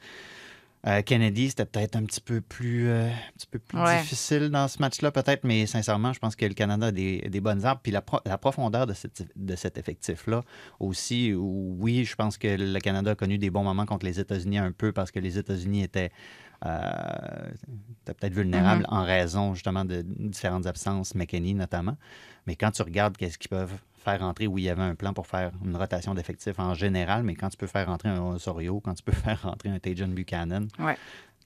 Euh, 0.88 1.02
Kennedy, 1.02 1.50
c'était 1.50 1.66
peut-être 1.66 1.98
un 1.98 2.04
petit 2.06 2.22
peu 2.22 2.40
plus, 2.40 2.88
euh, 2.88 3.10
un 3.10 3.32
petit 3.38 3.48
peu 3.48 3.60
plus 3.60 3.78
Ouais. 3.78 4.00
difficile 4.00 4.50
dans 4.50 4.68
ce 4.70 4.80
match-là, 4.80 5.12
peut-être, 5.12 5.44
mais 5.44 5.66
sincèrement, 5.66 6.14
je 6.14 6.20
pense 6.20 6.38
que 6.38 6.46
le 6.46 6.54
Canada 6.54 6.88
a 6.88 6.92
des, 6.94 7.20
des 7.30 7.42
bonnes 7.42 7.66
armes. 7.66 7.80
Puis 7.84 7.92
la, 7.92 8.02
pro- 8.02 8.22
la 8.26 8.38
profondeur 8.38 8.88
de, 8.88 8.94
cette- 8.94 9.28
de 9.36 9.56
cet 9.58 9.78
effectif-là 9.78 10.42
aussi, 10.80 11.34
où, 11.34 11.76
oui, 11.80 12.06
je 12.06 12.16
pense 12.16 12.38
que 12.38 12.48
le 12.48 12.80
Canada 12.80 13.12
a 13.12 13.16
connu 13.16 13.38
des 13.38 13.50
bons 13.50 13.64
moments 13.64 13.86
contre 13.86 14.06
les 14.06 14.22
États-Unis 14.22 14.58
un 14.58 14.72
peu 14.72 14.94
parce 14.94 15.12
que 15.12 15.20
les 15.20 15.38
États-Unis 15.38 15.84
étaient, 15.84 16.12
euh, 16.66 17.52
étaient 18.04 18.14
peut-être 18.14 18.34
vulnérables 18.34 18.86
en 18.88 19.04
raison 19.04 19.54
justement 19.56 19.84
de 19.84 20.02
différentes 20.02 20.66
absences, 20.66 21.14
McKinney 21.14 21.54
notamment. 21.56 21.98
Mais 22.48 22.56
quand 22.56 22.72
tu 22.72 22.82
regardes 22.84 23.18
qu'est-ce 23.18 23.38
qu'ils 23.38 23.50
peuvent 23.50 23.74
faire 24.12 24.20
rentrer, 24.22 24.48
oui, 24.48 24.64
il 24.64 24.66
y 24.66 24.70
avait 24.70 24.82
un 24.84 24.96
plan 24.96 25.14
pour 25.14 25.28
faire 25.28 25.52
une 25.64 25.76
rotation 25.76 26.14
d'effectifs 26.16 26.58
en 26.60 26.74
général, 26.74 27.24
mais 27.24 27.36
quand 27.36 27.50
tu 27.50 27.58
peux 27.58 27.68
faire 27.68 27.88
rentrer 27.88 28.10
un 28.10 28.22
Osorio, 28.22 28.80
quand 28.80 28.94
tu 28.94 29.04
peux 29.04 29.12
faire 29.26 29.42
rentrer 29.44 29.70
un 29.70 29.80
Tajon 29.80 30.08
Buchanan, 30.10 30.68
Ouais. 30.80 30.98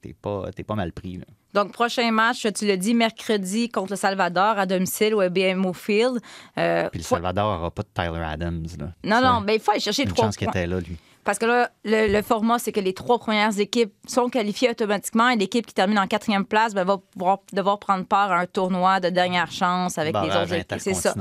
t'es 0.02 0.14
pas, 0.14 0.50
pas 0.52 0.76
mal 0.76 0.92
pris. 0.92 1.18
là. 1.18 1.26
Donc, 1.54 1.72
prochain 1.72 2.10
match, 2.12 2.48
tu 2.58 2.66
l'as 2.66 2.78
dit, 2.78 2.94
mercredi 2.94 3.70
contre 3.70 3.92
le 3.92 3.96
Salvador 3.98 4.58
à 4.58 4.66
domicile 4.66 5.14
au 5.14 5.30
BMO 5.30 5.74
Field. 5.74 6.20
Euh, 6.58 6.90
Puis 6.90 7.00
le 7.00 7.04
faut- 7.06 7.16
Salvador 7.16 7.56
n'aura 7.56 7.72
pas 7.72 7.84
de 7.84 7.88
Tyler 7.94 8.24
Adams. 8.26 8.66
Là. 8.80 8.88
Non, 9.04 9.22
non, 9.28 9.42
mais 9.42 9.56
il 9.56 9.62
faut 9.62 9.72
aller 9.72 9.80
chercher 9.80 10.04
une 10.04 10.10
trois 10.10 10.26
chance 10.26 10.36
qu'il 10.38 10.48
points. 10.48 10.62
était 10.62 10.68
là, 10.68 10.80
lui. 10.80 10.98
Parce 11.26 11.40
que 11.40 11.46
là, 11.46 11.70
le, 11.86 12.12
le 12.12 12.22
format, 12.22 12.60
c'est 12.60 12.74
que 12.74 12.82
les 12.82 12.94
trois 12.94 13.18
premières 13.18 13.58
équipes 13.58 13.94
sont 14.06 14.28
qualifiées 14.28 14.72
automatiquement 14.72 15.30
et 15.30 15.38
l'équipe 15.38 15.66
qui 15.66 15.74
termine 15.74 15.98
en 15.98 16.06
quatrième 16.06 16.44
place 16.44 16.74
ben, 16.74 16.84
va 16.84 16.98
pouvoir, 16.98 17.38
devoir 17.54 17.80
prendre 17.80 18.04
part 18.06 18.30
à 18.34 18.40
un 18.40 18.46
tournoi 18.46 19.00
de 19.00 19.08
dernière 19.08 19.50
chance 19.50 19.98
avec 19.98 20.14
les 20.16 20.28
autres 20.36 20.52
équipes. 20.54 20.80
C'est 20.80 20.94
ça. 20.94 21.14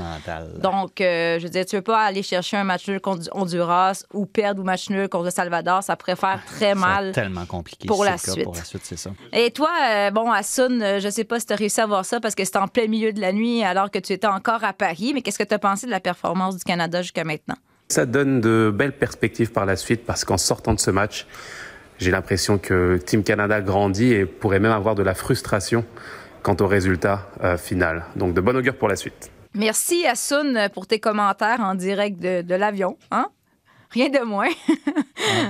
Donc, 0.59 0.99
euh, 0.99 1.39
je 1.39 1.43
veux 1.43 1.49
dire, 1.49 1.65
tu 1.65 1.77
veux 1.77 1.81
pas 1.81 2.01
aller 2.03 2.21
chercher 2.21 2.57
un 2.57 2.65
match 2.65 2.85
nul 2.89 2.99
contre 2.99 3.29
Honduras 3.31 4.03
ou 4.13 4.25
perdre 4.25 4.61
ou 4.61 4.65
match 4.65 4.89
nul 4.89 5.07
contre 5.07 5.23
le 5.25 5.31
Salvador. 5.31 5.83
Ça 5.83 5.95
pourrait 5.95 6.17
faire 6.17 6.41
très 6.45 6.73
Ça 6.73 6.75
va 6.75 6.85
mal. 6.87 7.11
tellement 7.13 7.45
compliqué. 7.45 7.87
pour 7.87 7.99
si 7.99 8.03
la 8.03 8.11
le 8.11 8.17
suite. 8.17 8.43
Pour 8.43 8.55
la 8.55 8.63
suite, 8.65 8.81
c'est 8.83 8.97
ça. 8.97 9.11
Et 9.31 9.51
toi, 9.51 9.71
euh, 9.89 10.11
bon, 10.11 10.22
Assun, 10.31 10.81
euh, 10.81 10.99
je 10.99 11.09
sais 11.09 11.23
pas 11.23 11.39
si 11.39 11.45
tu 11.45 11.53
as 11.53 11.55
réussi 11.55 11.81
à 11.81 11.85
voir 11.85 12.05
ça 12.05 12.19
parce 12.19 12.35
que 12.35 12.43
c'était 12.45 12.59
en 12.59 12.67
plein 12.67 12.87
milieu 12.87 13.13
de 13.13 13.19
la 13.19 13.33
nuit 13.33 13.63
alors 13.63 13.91
que 13.91 13.99
tu 13.99 14.13
étais 14.13 14.27
encore 14.27 14.63
à 14.63 14.73
Paris. 14.73 15.11
Mais 15.13 15.21
qu'est-ce 15.21 15.37
que 15.39 15.43
tu 15.43 15.53
as 15.53 15.59
pensé 15.59 15.85
de 15.85 15.91
la 15.91 15.99
performance 15.99 16.57
du 16.57 16.63
Canada 16.63 17.01
jusqu'à 17.01 17.23
maintenant? 17.23 17.55
Ça 17.89 18.05
donne 18.05 18.41
de 18.41 18.71
belles 18.73 18.97
perspectives 18.97 19.51
par 19.51 19.65
la 19.65 19.75
suite 19.75 20.05
parce 20.05 20.25
qu'en 20.25 20.37
sortant 20.37 20.73
de 20.73 20.79
ce 20.79 20.91
match, 20.91 21.27
j'ai 21.99 22.11
l'impression 22.11 22.57
que 22.57 22.97
Team 22.97 23.23
Canada 23.23 23.61
grandit 23.61 24.13
et 24.13 24.25
pourrait 24.25 24.59
même 24.59 24.71
avoir 24.71 24.95
de 24.95 25.03
la 25.03 25.13
frustration 25.13 25.85
quant 26.41 26.57
au 26.59 26.67
résultat 26.67 27.29
euh, 27.43 27.57
final. 27.57 28.05
Donc 28.15 28.33
de 28.33 28.41
bon 28.41 28.55
augure 28.55 28.75
pour 28.75 28.87
la 28.87 28.95
suite. 28.95 29.31
Merci 29.53 30.05
Assoun 30.07 30.69
pour 30.73 30.87
tes 30.87 30.99
commentaires 30.99 31.59
en 31.59 31.75
direct 31.75 32.19
de, 32.19 32.41
de 32.41 32.55
l'avion. 32.55 32.97
Hein? 33.11 33.27
Rien 33.93 34.09
de 34.09 34.19
moins. 34.19 34.49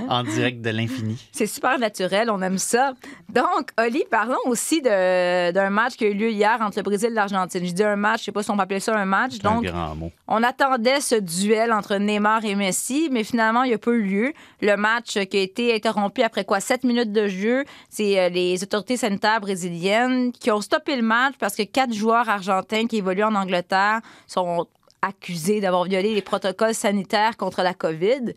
en, 0.08 0.22
direct 0.22 0.60
de 0.60 0.70
l'infini. 0.70 1.22
C'est 1.32 1.46
super 1.46 1.78
naturel, 1.78 2.30
on 2.30 2.40
aime 2.42 2.58
ça. 2.58 2.92
Donc, 3.28 3.70
Oli, 3.78 4.04
parlons 4.10 4.36
aussi 4.46 4.80
d'un 4.82 5.70
match 5.70 5.94
qui 5.96 6.04
a 6.04 6.08
eu 6.08 6.14
lieu 6.14 6.30
hier 6.30 6.58
entre 6.60 6.78
le 6.78 6.82
Brésil 6.82 7.08
et 7.10 7.14
l'Argentine. 7.14 7.64
Je 7.64 7.72
dis 7.72 7.82
un 7.82 7.96
match, 7.96 8.20
je 8.20 8.24
sais 8.26 8.32
pas 8.32 8.42
si 8.42 8.50
on 8.50 8.56
peut 8.56 8.62
appeler 8.62 8.80
ça 8.80 8.96
un 8.96 9.04
match. 9.04 9.32
C'est 9.40 9.46
un 9.46 9.54
Donc, 9.54 9.64
grand 9.64 9.94
mot. 9.94 10.12
on 10.28 10.42
attendait 10.42 11.00
ce 11.00 11.14
duel 11.16 11.72
entre 11.72 11.96
Neymar 11.96 12.44
et 12.44 12.54
Messi, 12.54 13.08
mais 13.10 13.24
finalement, 13.24 13.62
il 13.62 13.68
n'y 13.68 13.74
a 13.74 13.78
pas 13.78 13.90
eu 13.92 14.02
lieu. 14.02 14.32
Le 14.60 14.76
match 14.76 15.18
qui 15.26 15.36
a 15.38 15.40
été 15.40 15.74
interrompu 15.74 16.22
après 16.22 16.44
quoi? 16.44 16.60
Sept 16.60 16.84
minutes 16.84 17.12
de 17.12 17.26
jeu. 17.28 17.64
C'est 17.88 18.18
euh, 18.20 18.28
les 18.28 18.62
autorités 18.62 18.96
sanitaires 18.96 19.40
brésiliennes 19.40 20.32
qui 20.32 20.50
ont 20.50 20.60
stoppé 20.60 20.96
le 20.96 21.02
match 21.02 21.34
parce 21.38 21.56
que 21.56 21.62
quatre 21.62 21.92
joueurs 21.92 22.28
argentins 22.28 22.86
qui 22.86 22.98
évoluent 22.98 23.24
en 23.24 23.34
Angleterre 23.34 24.00
sont 24.26 24.66
accusés 25.06 25.60
d'avoir 25.60 25.84
violé 25.84 26.14
les 26.14 26.22
protocoles 26.22 26.74
sanitaires 26.74 27.36
contre 27.36 27.62
la 27.62 27.74
COVID. 27.74 28.32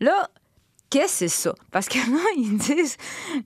Là, 0.00 0.28
qu'est-ce 0.88 1.04
que 1.04 1.10
c'est 1.10 1.28
ça? 1.28 1.54
Parce 1.70 1.88
que 1.88 1.98
là, 1.98 2.24
ils 2.36 2.56
disent, 2.56 2.96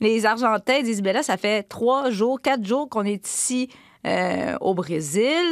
les 0.00 0.24
Argentins 0.26 0.82
disent, 0.82 1.02
ben 1.02 1.14
là, 1.14 1.22
ça 1.22 1.36
fait 1.36 1.62
trois 1.64 2.10
jours, 2.10 2.40
quatre 2.40 2.64
jours 2.64 2.88
qu'on 2.88 3.04
est 3.04 3.26
ici 3.26 3.68
euh, 4.06 4.56
au 4.60 4.74
Brésil. 4.74 5.44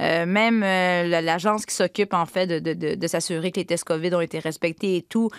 Euh, 0.00 0.26
même 0.26 0.62
euh, 0.62 1.06
la- 1.08 1.20
l'agence 1.22 1.64
qui 1.66 1.74
s'occupe, 1.74 2.12
en 2.14 2.26
fait, 2.26 2.46
de, 2.46 2.94
de- 2.94 3.06
s'assurer 3.06 3.50
que 3.52 3.60
les 3.60 3.66
tests 3.66 3.84
COVID 3.84 4.14
ont 4.14 4.20
été 4.20 4.38
respectés 4.38 4.96
et 4.96 5.02
tout, 5.02 5.30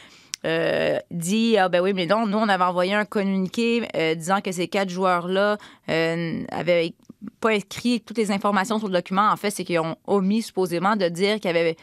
dit 1.12 1.58
Ah, 1.58 1.68
ben 1.68 1.82
oui, 1.82 1.94
mais 1.94 2.06
non, 2.06 2.26
nous, 2.26 2.38
on 2.38 2.48
avait 2.48 2.64
envoyé 2.64 2.94
un 2.94 3.04
communiqué 3.06 3.86
disant 4.16 4.40
que 4.40 4.52
ces 4.54 4.68
quatre 4.70 4.90
joueurs-là 4.90 5.58
avaient 5.88 6.94
pas 7.40 7.54
écrit 7.54 8.02
toutes 8.02 8.18
les 8.18 8.32
informations 8.32 8.80
sur 8.80 8.88
le 8.88 8.94
document. 8.94 9.30
En 9.30 9.36
fait, 9.38 9.52
c'est 9.52 9.64
qu'ils 9.66 9.80
ont 9.80 9.96
omis 10.08 10.42
supposément 10.42 10.96
de 10.96 11.08
dire 11.10 11.40
qu'ils 11.40 11.76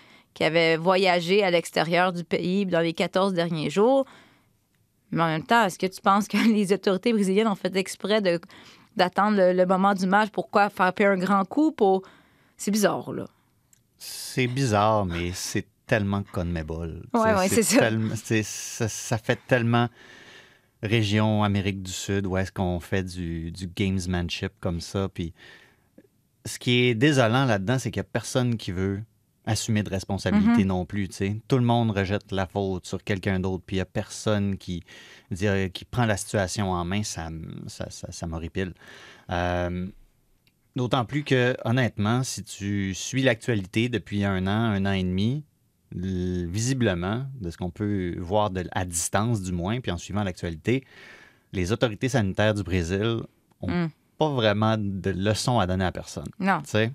avaient, 0.45 0.77
voyagé 0.77 1.43
à 1.43 1.51
l'extérieur 1.51 2.13
du 2.13 2.25
pays 2.25 2.67
dans 2.67 2.81
les 2.81 2.93
14 2.93 3.33
derniers 3.35 3.71
jours. 3.71 4.05
Mais 5.11 5.23
en 5.23 5.27
même 5.27 5.45
temps, 5.45 5.65
est-ce 5.65 5.79
que 5.79 5.87
tu 5.87 6.01
penses 6.01 6.27
que 6.29 6.37
les 6.53 6.73
autorités 6.73 7.13
brésiliennes 7.13 7.49
ont 7.49 7.55
fait 7.55 7.75
exprès 7.77 8.21
de, 8.21 8.41
d'attendre 8.97 9.37
le, 9.39 9.53
le 9.53 9.67
moment 9.67 9.95
du 9.95 10.07
match? 10.07 10.31
Pourquoi 10.31 10.69
faire 10.71 10.93
payer 10.93 11.09
un 11.09 11.17
grand 11.19 11.45
coup? 11.45 11.73
Pour... 11.73 12.03
C'est 12.57 12.71
bizarre, 12.71 13.13
là. 13.13 13.27
C'est 13.99 14.47
bizarre, 14.47 15.07
mais 15.07 15.31
c'est 15.35 15.67
tellement 15.87 16.23
CONMEBOL. 16.33 17.03
C'est 17.49 17.63
ça. 17.63 17.79
tellement- 17.79 18.15
c'est- 18.17 18.43
ça. 18.43 18.89
Ça 18.89 19.17
fait 19.19 19.39
tellement 19.47 19.89
région 20.87 21.43
Amérique 21.45 21.83
du 21.83 21.93
Sud 21.93 22.27
où 22.27 22.37
est-ce 22.37 22.51
qu'on 22.53 22.81
fait 22.81 23.03
du, 23.05 23.51
du 23.53 23.67
gamesmanship 23.67 24.53
comme 24.61 24.81
ça. 24.81 25.09
Puis 25.13 25.33
ce 26.45 26.59
qui 26.59 26.85
est 26.85 26.95
désolant 26.95 27.45
là-dedans, 27.45 27.79
c'est 27.79 27.91
qu'il 27.91 28.01
n'y 28.01 28.07
a 28.07 28.11
personne 28.13 28.57
qui 28.57 28.73
veut 28.73 29.03
assumer 29.47 29.83
de 29.85 29.91
responsabilité 29.91 30.63
Mhm. 30.63 30.67
non 30.69 30.85
plus. 30.85 31.09
Tout 31.47 31.59
le 31.59 31.65
monde 31.65 31.93
rejette 31.93 32.33
la 32.33 32.47
faute 32.47 32.87
sur 32.87 33.05
quelqu'un 33.05 33.39
d'autre, 33.39 33.63
puis 33.65 33.77
il 33.77 33.79
n'y 33.79 33.83
a 33.83 33.87
personne 33.87 34.57
qui, 34.59 34.83
euh, 35.43 35.69
qui 35.69 35.85
prend 35.85 36.05
la 36.05 36.17
situation 36.17 36.73
en 36.73 36.85
main. 36.85 37.03
Ça, 37.05 37.29
ça, 37.69 37.89
ça, 37.91 38.11
ça 38.11 38.27
m'horripile. 38.27 38.73
Euh, 39.31 39.87
D'autant 40.75 41.07
plus 41.07 41.25
que, 41.25 41.57
honnêtement, 41.65 42.23
si 42.23 42.45
tu 42.45 42.93
suis 42.93 43.23
l'actualité 43.23 43.89
depuis 43.89 44.25
un 44.25 44.47
an, 44.47 44.51
un 44.51 44.85
an 44.85 44.93
et 44.93 45.03
demi, 45.05 45.43
visiblement, 45.95 47.25
de 47.41 47.51
ce 47.51 47.57
qu'on 47.57 47.71
peut 47.71 48.15
voir 48.19 48.51
de- 48.51 48.65
à 48.73 48.85
distance 48.85 49.43
du 49.43 49.53
moins, 49.53 49.81
puis 49.81 49.91
en 49.93 49.97
suivant 49.99 50.25
l'actualité, 50.25 50.85
les 51.53 51.73
autorités 51.73 52.09
sanitaires 52.09 52.55
du 52.55 52.63
Brésil 52.63 53.19
ont 53.61 53.69
Mm. 53.71 53.89
pas 54.19 54.29
vraiment 54.31 54.77
de 54.79 55.11
leçons 55.11 55.59
à 55.59 55.67
donner 55.67 55.85
à 55.85 55.93
personne. 55.93 56.27
Non. 56.39 56.61
Tu 56.63 56.71
sais? 56.71 56.93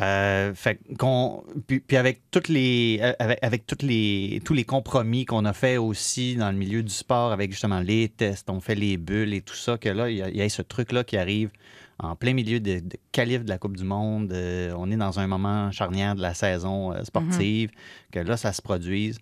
Euh, 0.00 0.52
fait 0.54 0.78
qu'on, 0.98 1.42
puis, 1.66 1.80
puis 1.80 1.96
avec 1.96 2.20
toutes 2.30 2.48
les, 2.48 2.98
euh, 3.00 3.14
avec, 3.18 3.38
avec 3.42 3.66
toutes 3.66 3.82
les, 3.82 4.42
tous 4.44 4.52
les 4.52 4.64
compromis 4.64 5.24
qu'on 5.24 5.46
a 5.46 5.54
fait 5.54 5.78
aussi 5.78 6.36
dans 6.36 6.50
le 6.50 6.56
milieu 6.58 6.82
du 6.82 6.92
sport, 6.92 7.32
avec 7.32 7.50
justement 7.50 7.80
les 7.80 8.10
tests, 8.10 8.50
on 8.50 8.60
fait 8.60 8.74
les 8.74 8.98
bulles 8.98 9.32
et 9.32 9.40
tout 9.40 9.54
ça, 9.54 9.78
que 9.78 9.88
là, 9.88 10.10
il 10.10 10.16
y 10.16 10.38
y 10.38 10.42
a 10.42 10.48
ce 10.50 10.60
truc-là 10.60 11.02
qui 11.02 11.16
arrive 11.16 11.50
en 11.98 12.14
plein 12.16 12.34
milieu 12.34 12.60
de, 12.60 12.80
de 12.80 12.96
de 13.42 13.48
la 13.48 13.58
Coupe 13.58 13.76
du 13.76 13.84
Monde. 13.84 14.30
euh, 14.32 14.74
on 14.76 14.90
est 14.90 14.96
dans 14.96 15.18
un 15.18 15.26
moment 15.26 15.70
charnière 15.72 16.14
de 16.14 16.20
la 16.22 16.34
saison 16.34 16.92
euh, 16.92 17.02
sportive, 17.04 17.70
que 18.12 18.18
là, 18.18 18.36
ça 18.36 18.52
se 18.52 18.60
produise. 18.60 19.18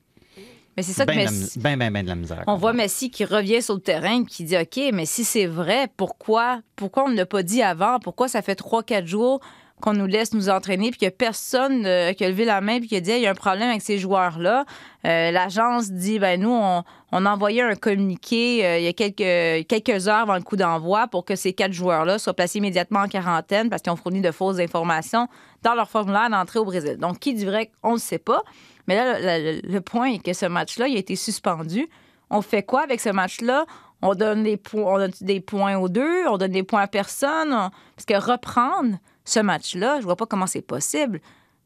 Mais 0.77 0.83
c'est 0.83 0.93
ça 0.93 1.07
que 1.07 1.13
Ben, 1.13 1.25
la 1.25 1.31
Messi- 1.31 1.59
ben, 1.61 1.79
ben, 1.79 1.93
ben 1.93 2.03
de 2.03 2.09
la 2.09 2.15
misère. 2.17 2.43
On 2.49 2.57
voit 2.57 2.73
Messi 2.73 3.09
qui 3.11 3.25
revient 3.25 3.63
sur 3.63 3.75
le 3.75 3.81
terrain, 3.81 4.25
qui 4.25 4.43
dit 4.43 4.57
OK, 4.57 4.81
mais 4.93 5.07
si 5.07 5.23
c'est 5.25 5.47
vrai, 5.47 5.87
pourquoi, 5.97 6.63
pourquoi 6.75 7.05
on 7.07 7.11
ne 7.11 7.17
l'a 7.17 7.27
pas 7.27 7.45
dit 7.45 7.63
avant? 7.63 8.01
Pourquoi 8.01 8.27
ça 8.27 8.43
fait 8.43 8.59
3-4 8.59 9.07
jours 9.07 9.39
qu'on 9.85 9.93
nous 9.93 10.07
laisse 10.07 10.33
nous 10.33 10.49
entraîner 10.49 10.91
puis 10.91 11.05
a 11.07 11.11
personne 11.11 11.85
euh, 11.85 12.15
qui 12.15 12.25
a 12.25 12.29
levé 12.31 12.47
la 12.47 12.63
main 12.63 12.79
puis 12.79 12.89
qui 12.89 12.97
a 12.97 13.01
dit 13.01 13.11
il 13.11 13.21
y 13.21 13.27
a 13.27 13.31
un 13.31 13.35
problème 13.35 13.69
avec 13.69 13.83
ces 13.83 13.99
joueurs-là? 13.99 14.65
Euh, 15.07 15.31
L'agence 15.31 15.91
dit 15.91 16.19
ben 16.19 16.41
nous, 16.41 16.51
on, 16.51 16.83
on 17.13 17.27
a 17.27 17.31
envoyé 17.31 17.61
un 17.61 17.75
communiqué 17.75 18.65
euh, 18.65 18.79
il 18.79 18.85
y 18.85 18.89
a 18.89 18.93
quelques, 18.95 19.67
quelques 19.69 20.09
heures 20.09 20.21
avant 20.21 20.37
le 20.37 20.41
coup 20.43 20.57
d'envoi 20.57 21.07
pour 21.09 21.27
que 21.27 21.37
ces 21.37 21.53
quatre 21.53 21.73
joueurs-là 21.73 22.19
soient 22.19 22.33
placés 22.33 22.59
immédiatement 22.59 23.01
en 23.01 23.09
quarantaine 23.09 23.69
parce 23.69 23.83
qu'ils 23.83 23.93
ont 23.93 23.97
fourni 23.97 24.23
de 24.23 24.31
fausses 24.31 24.59
informations 24.59 25.29
dans 25.63 25.75
leur 25.75 25.91
formulaire 25.91 26.31
d'entrée 26.31 26.59
au 26.61 26.65
Brésil. 26.65 26.97
Donc, 26.99 27.19
qui 27.19 27.35
dit 27.35 27.45
vrai, 27.45 27.71
on 27.83 27.93
ne 27.93 27.99
sait 27.99 28.19
pas. 28.19 28.43
Mais 28.87 28.97
là, 28.97 29.39
le, 29.63 29.81
point 29.81 30.13
est 30.13 30.19
que 30.23 30.33
ce 30.33 30.47
match-là, 30.47 30.89
il 30.89 30.97
a 30.97 30.99
été 30.99 31.17
suspendu. 31.17 31.89
On 32.31 32.41
fait 32.43 32.63
quoi 32.63 32.83
avec 32.83 33.01
ce 33.01 33.11
match-là? 33.11 33.65
On 34.03 34.15
donne, 34.15 34.43
des 34.43 34.57
points, 34.59 34.83
on 34.95 34.99
donne 34.99 35.13
des 35.23 35.41
points 35.41 35.77
aux 35.77 35.89
deux, 35.89 36.27
on 36.29 36.37
donne 36.37 36.53
des 36.53 36.63
points 36.63 36.83
à 36.83 36.87
personne. 36.87 37.53
on- 37.53 37.71
Parce 37.97 38.05
que 38.07 38.15
reprendre 38.33 38.97
ce 39.25 39.41
match-là, 39.41 39.99
je 40.01 40.05
vois 40.05 40.17
pas 40.17 40.27
comment 40.27 40.47
c'est 40.47 40.63
possible. 40.63 41.21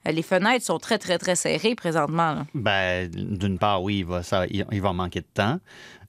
Euh, 0.06 0.12
Les 0.12 0.22
fenêtres 0.22 0.64
sont 0.64 0.78
très, 0.78 0.98
très, 0.98 1.18
très 1.18 1.34
serrées 1.34 1.74
présentement. 1.74 2.46
Ben, 2.54 3.10
d'une 3.10 3.58
part, 3.58 3.82
oui, 3.82 3.98
il 3.98 4.04
va, 4.04 4.22
ça, 4.22 4.46
il, 4.46 4.80
va 4.80 4.92
manquer 4.92 5.20
de 5.20 5.26
temps. 5.32 5.58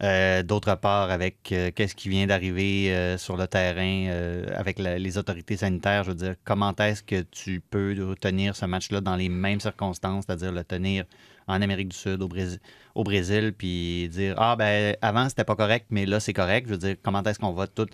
Euh, 0.03 0.43
D'autre 0.43 0.75
part, 0.75 1.09
avec 1.09 1.51
euh, 1.51 1.71
qu'est-ce 1.73 1.95
qui 1.95 2.09
vient 2.09 2.27
d'arriver 2.27 3.15
sur 3.17 3.35
le 3.35 3.47
terrain 3.47 4.09
avec 4.55 4.79
les 4.79 5.17
autorités 5.17 5.57
sanitaires, 5.57 6.03
je 6.03 6.09
veux 6.09 6.15
dire, 6.15 6.35
comment 6.43 6.73
est-ce 6.75 7.03
que 7.03 7.21
tu 7.21 7.61
peux 7.61 8.15
tenir 8.21 8.55
ce 8.55 8.65
match-là 8.65 9.01
dans 9.01 9.15
les 9.15 9.29
mêmes 9.29 9.59
circonstances, 9.59 10.25
c'est-à-dire 10.27 10.51
le 10.51 10.63
tenir 10.63 11.05
en 11.47 11.61
Amérique 11.63 11.89
du 11.89 11.97
Sud, 11.97 12.21
au 12.21 13.03
Brésil, 13.03 13.53
puis 13.57 14.07
dire 14.09 14.35
Ah, 14.37 14.55
ben, 14.55 14.95
avant, 15.01 15.27
c'était 15.29 15.43
pas 15.43 15.55
correct, 15.55 15.87
mais 15.89 16.05
là, 16.05 16.19
c'est 16.19 16.33
correct. 16.33 16.67
Je 16.67 16.73
veux 16.73 16.77
dire, 16.77 16.95
comment 17.01 17.23
est-ce 17.23 17.39
qu'on 17.39 17.53
va 17.53 17.65
tout 17.67 17.87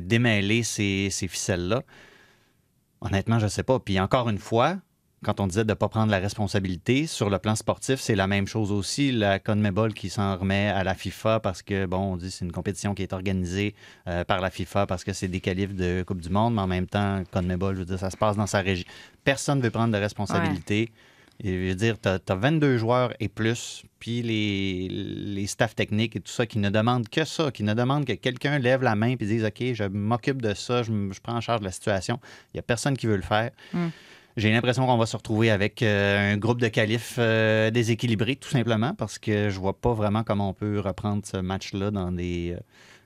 démêler 0.00 0.62
ces 0.62 1.10
ficelles-là? 1.10 1.82
Honnêtement, 3.00 3.38
je 3.38 3.46
sais 3.46 3.62
pas. 3.62 3.78
Puis 3.78 3.98
encore 3.98 4.28
une 4.28 4.38
fois, 4.38 4.76
quand 5.24 5.40
on 5.40 5.46
disait 5.46 5.64
de 5.64 5.70
ne 5.70 5.74
pas 5.74 5.88
prendre 5.88 6.10
la 6.10 6.18
responsabilité, 6.18 7.06
sur 7.06 7.28
le 7.28 7.38
plan 7.38 7.54
sportif, 7.54 8.00
c'est 8.00 8.14
la 8.14 8.26
même 8.26 8.46
chose 8.46 8.72
aussi. 8.72 9.12
La 9.12 9.38
CONMEBOL 9.38 9.92
qui 9.92 10.08
s'en 10.08 10.36
remet 10.36 10.68
à 10.68 10.82
la 10.82 10.94
FIFA 10.94 11.40
parce 11.40 11.62
que, 11.62 11.86
bon, 11.86 12.12
on 12.12 12.16
dit 12.16 12.26
que 12.26 12.32
c'est 12.32 12.44
une 12.44 12.52
compétition 12.52 12.94
qui 12.94 13.02
est 13.02 13.12
organisée 13.12 13.74
euh, 14.08 14.24
par 14.24 14.40
la 14.40 14.50
FIFA 14.50 14.86
parce 14.86 15.04
que 15.04 15.12
c'est 15.12 15.28
des 15.28 15.40
qualifs 15.40 15.74
de 15.74 16.02
Coupe 16.06 16.20
du 16.20 16.30
Monde, 16.30 16.54
mais 16.54 16.62
en 16.62 16.66
même 16.66 16.86
temps, 16.86 17.22
CONMEBOL, 17.32 17.74
je 17.74 17.80
veux 17.80 17.86
dire, 17.86 17.98
ça 17.98 18.10
se 18.10 18.16
passe 18.16 18.36
dans 18.36 18.46
sa 18.46 18.60
région. 18.60 18.86
Personne 19.24 19.58
ne 19.58 19.62
veut 19.62 19.70
prendre 19.70 19.92
de 19.92 19.98
responsabilité. 19.98 20.90
Je 21.42 21.68
veux 21.68 21.74
dire, 21.74 21.96
tu 22.00 22.08
as, 22.08 22.20
22 22.34 22.76
joueurs 22.78 23.12
et 23.20 23.28
plus, 23.28 23.82
puis 23.98 24.22
les, 24.22 24.88
les 24.90 25.46
staffs 25.46 25.74
techniques 25.74 26.16
et 26.16 26.20
tout 26.20 26.30
ça 26.32 26.46
qui 26.46 26.58
ne 26.58 26.68
demandent 26.70 27.08
que 27.08 27.24
ça, 27.24 27.50
qui 27.50 27.62
ne 27.62 27.74
demandent 27.74 28.04
que 28.04 28.12
quelqu'un 28.12 28.58
lève 28.58 28.82
la 28.82 28.94
main 28.94 29.08
et 29.08 29.16
dise 29.16 29.44
OK, 29.44 29.62
je 29.72 29.84
m'occupe 29.84 30.42
de 30.42 30.54
ça, 30.54 30.82
je, 30.82 30.92
je 31.12 31.20
prends 31.20 31.34
en 31.36 31.40
charge 31.40 31.62
la 31.62 31.70
situation. 31.72 32.20
Il 32.52 32.56
n'y 32.56 32.60
a 32.60 32.62
personne 32.62 32.96
qui 32.96 33.06
veut 33.06 33.16
le 33.16 33.22
faire. 33.22 33.50
Mm. 33.72 33.88
J'ai 34.36 34.52
l'impression 34.52 34.86
qu'on 34.86 34.96
va 34.96 35.06
se 35.06 35.16
retrouver 35.16 35.50
avec 35.50 35.82
euh, 35.82 36.32
un 36.34 36.36
groupe 36.36 36.60
de 36.60 36.68
qualifs 36.68 37.16
euh, 37.18 37.70
déséquilibré, 37.70 38.36
tout 38.36 38.48
simplement, 38.48 38.94
parce 38.94 39.18
que 39.18 39.50
je 39.50 39.58
vois 39.58 39.72
pas 39.78 39.92
vraiment 39.92 40.22
comment 40.22 40.50
on 40.50 40.54
peut 40.54 40.78
reprendre 40.78 41.22
ce 41.26 41.36
match-là 41.38 41.90
dans 41.90 42.12
des 42.12 42.54
euh, 42.56 42.60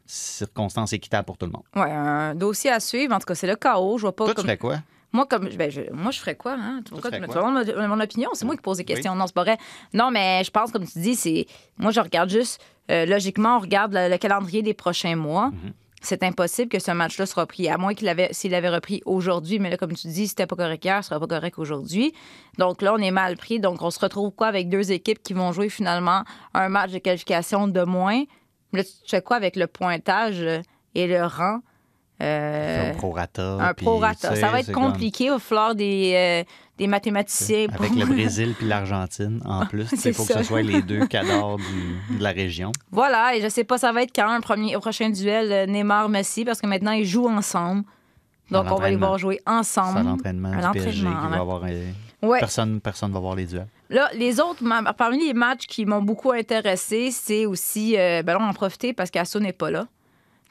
circonstances 0.07 0.93
équitables 0.93 1.25
pour 1.25 1.39
tout 1.39 1.47
le 1.47 1.53
monde. 1.53 1.63
Ouais, 1.77 1.91
un 1.91 2.35
dossier 2.35 2.71
à 2.71 2.79
suivre. 2.81 3.15
En 3.15 3.19
tout 3.19 3.27
cas, 3.27 3.35
c'est 3.35 3.47
le 3.47 3.57
chaos. 3.57 3.97
Je 3.99 4.03
vois 4.03 4.15
pas 4.15 4.25
Toi, 4.27 4.35
tu 4.35 4.37
comme- 4.37 4.45
ferais 4.45 4.59
quoi? 4.59 4.79
Moi, 5.15 5.25
comme, 5.27 5.49
ben, 5.49 5.71
je, 5.71 5.81
moi, 5.93 6.11
je 6.11 6.19
ferais 6.19 6.35
quoi? 6.35 6.53
Hein? 6.59 6.83
Pourquoi 6.91 7.11
tu 7.11 7.21
me 7.21 7.27
demandes 7.27 7.89
mon, 7.89 8.01
opinion? 8.01 8.31
C'est 8.35 8.45
moi 8.45 8.55
qui 8.57 8.61
pose 8.63 8.77
des 8.77 8.85
questions. 8.85 9.15
Non, 9.15 9.27
c'est 9.27 9.35
pas 9.35 9.45
vrai. 9.45 9.57
Non, 9.95 10.11
mais 10.11 10.43
je 10.45 10.51
pense, 10.51 10.71
comme 10.73 10.85
tu 10.87 10.99
dis, 10.99 11.15
c'est. 11.15 11.47
Moi, 11.79 11.91
je 11.93 12.01
regarde 12.01 12.29
juste. 12.29 12.61
euh, 12.91 13.07
logiquement, 13.07 13.57
on 13.57 13.61
regarde 13.61 13.95
le, 13.95 14.11
le 14.11 14.19
calendrier 14.19 14.63
des 14.63 14.75
prochains 14.75 15.17
mois. 15.17 15.51
Mhm. 15.51 15.73
C'est 16.03 16.23
impossible 16.23 16.69
que 16.69 16.79
ce 16.79 16.91
match-là 16.91 17.25
soit 17.25 17.45
repris, 17.45 17.67
à 17.71 17.79
moins 17.79 17.95
qu'il 17.95 18.09
avait, 18.09 18.29
s'il 18.33 18.51
l'avait 18.51 18.69
repris 18.69 19.01
aujourd'hui. 19.07 19.59
Mais 19.59 19.71
là, 19.71 19.79
comme 19.79 19.95
tu 19.95 20.07
dis, 20.09 20.25
si 20.25 20.29
c'était 20.29 20.47
pas 20.47 20.57
correct 20.57 20.85
hier, 20.85 21.03
ce 21.03 21.09
sera 21.09 21.19
pas 21.19 21.27
correct 21.27 21.59
aujourd'hui. 21.59 22.13
Donc 22.59 22.83
là, 22.83 22.93
on 22.93 22.99
est 22.99 23.11
mal 23.11 23.39
pris. 23.39 23.59
Donc, 23.59 23.81
on 23.81 23.91
se 23.91 23.99
retrouve 24.01 24.31
quoi 24.33 24.49
avec 24.49 24.69
deux 24.69 24.93
équipes 24.93 25.23
qui 25.23 25.33
vont 25.33 25.53
jouer 25.53 25.71
finalement 25.71 26.25
un 26.53 26.69
match 26.69 26.91
de 26.91 26.99
qualification 26.99 27.69
de 27.69 27.83
moins? 27.85 28.25
Là, 28.75 28.85
tu 28.85 28.91
fais 29.09 29.23
quoi 29.23 29.37
avec 29.37 29.57
le 29.57 29.67
pointage 29.67 30.43
euh, 30.43 30.61
et 30.95 31.07
le 31.07 31.25
rang? 31.25 31.61
Euh, 32.23 32.93
un 32.93 32.95
prorata. 32.95 33.55
un 33.61 33.75
puis, 33.75 33.85
prorata. 33.85 34.29
tu 34.29 34.35
sais, 34.37 34.41
Ça 34.41 34.49
va 34.51 34.61
être 34.61 34.71
comme- 34.73 34.85
compliqué. 34.93 35.31
Va 35.31 35.39
falloir 35.39 35.75
des, 35.75 36.13
euh, 36.47 36.51
des 36.79 36.87
mathématiciens. 36.87 37.67
Avec 37.73 37.91
pour- 37.91 37.99
le 37.99 38.07
Brésil 38.07 38.55
puis 38.57 38.69
l'Argentine 38.69 39.41
en 39.45 39.67
plus. 39.67 39.87
C'est 39.97 40.11
Il 40.11 40.15
faut 40.15 40.25
que 40.25 40.33
ce 40.33 40.43
soit 40.45 40.63
les 40.63 40.81
deux 40.83 41.07
cadors 41.07 41.57
du- 41.57 42.17
de 42.19 42.23
la 42.23 42.31
région. 42.31 42.71
Voilà, 42.93 43.35
et 43.35 43.41
je 43.43 43.49
sais 43.49 43.65
pas, 43.65 43.79
ça 43.79 43.91
va 43.93 44.03
être 44.03 44.13
quand 44.15 44.29
un 44.29 44.41
premier, 44.41 44.77
au 44.77 44.81
prochain 44.81 45.11
duel 45.11 45.51
euh, 45.53 45.67
Neymar-Messi, 45.67 46.45
parce 46.45 46.61
que 46.61 46.67
maintenant, 46.69 46.93
ils 46.93 47.05
jouent 47.05 47.29
ensemble. 47.29 47.83
Donc, 48.51 48.67
on 48.71 48.77
va 48.77 48.91
les 48.91 48.97
voir 48.97 49.19
jouer 49.19 49.41
ensemble. 49.47 49.95
C'est 49.95 50.01
à 50.01 50.03
l'entraînement 50.03 50.51
du 50.51 50.79
PSG 50.79 51.05
va 51.05 51.41
avoir... 51.41 51.63
euh, 51.65 51.91
Ouais. 52.23 52.39
Personne 52.41 52.81
personne 52.81 53.13
va 53.13 53.21
voir 53.21 53.35
les 53.35 53.45
duels. 53.45 53.67
Là, 53.91 54.09
les 54.15 54.41
autres, 54.41 54.63
parmi 54.97 55.27
les 55.27 55.35
matchs 55.35 55.67
qui 55.67 55.85
m'ont 55.85 56.01
beaucoup 56.01 56.31
intéressé, 56.33 57.11
c'est 57.11 57.45
aussi, 57.45 57.93
ben 57.97 58.25
là, 58.25 58.37
on 58.39 58.45
va 58.45 58.49
en 58.49 58.53
profiter 58.55 58.95
parce 58.95 59.11
qu'Asso 59.11 59.39
n'est 59.41 59.53
pas 59.53 59.71
là. 59.71 59.87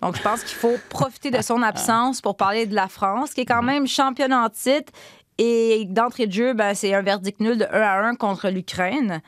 Donc, 0.03 0.17
je 0.17 0.21
pense 0.21 0.43
qu'il 0.43 0.57
faut 0.57 0.75
profiter 0.89 1.31
de 1.31 1.41
son 1.41 1.61
absence 1.61 2.19
pour 2.21 2.35
parler 2.35 2.65
de 2.65 2.75
la 2.75 2.87
France, 2.89 3.33
qui 3.33 3.41
est 3.41 3.45
quand 3.45 3.61
même 3.63 3.87
championne 3.87 4.33
en 4.33 4.49
titre. 4.49 4.91
Et 5.37 5.85
d'entrée 5.89 6.27
de 6.27 6.31
jeu, 6.33 6.53
ben, 6.53 6.73
c'est 6.73 6.93
un 6.93 7.01
verdict 7.01 7.39
nul 7.39 7.57
de 7.57 7.63
1 7.65 7.67
à 7.81 8.01
1 8.09 8.15
contre 8.15 8.49
l'Ukraine. 8.49 9.21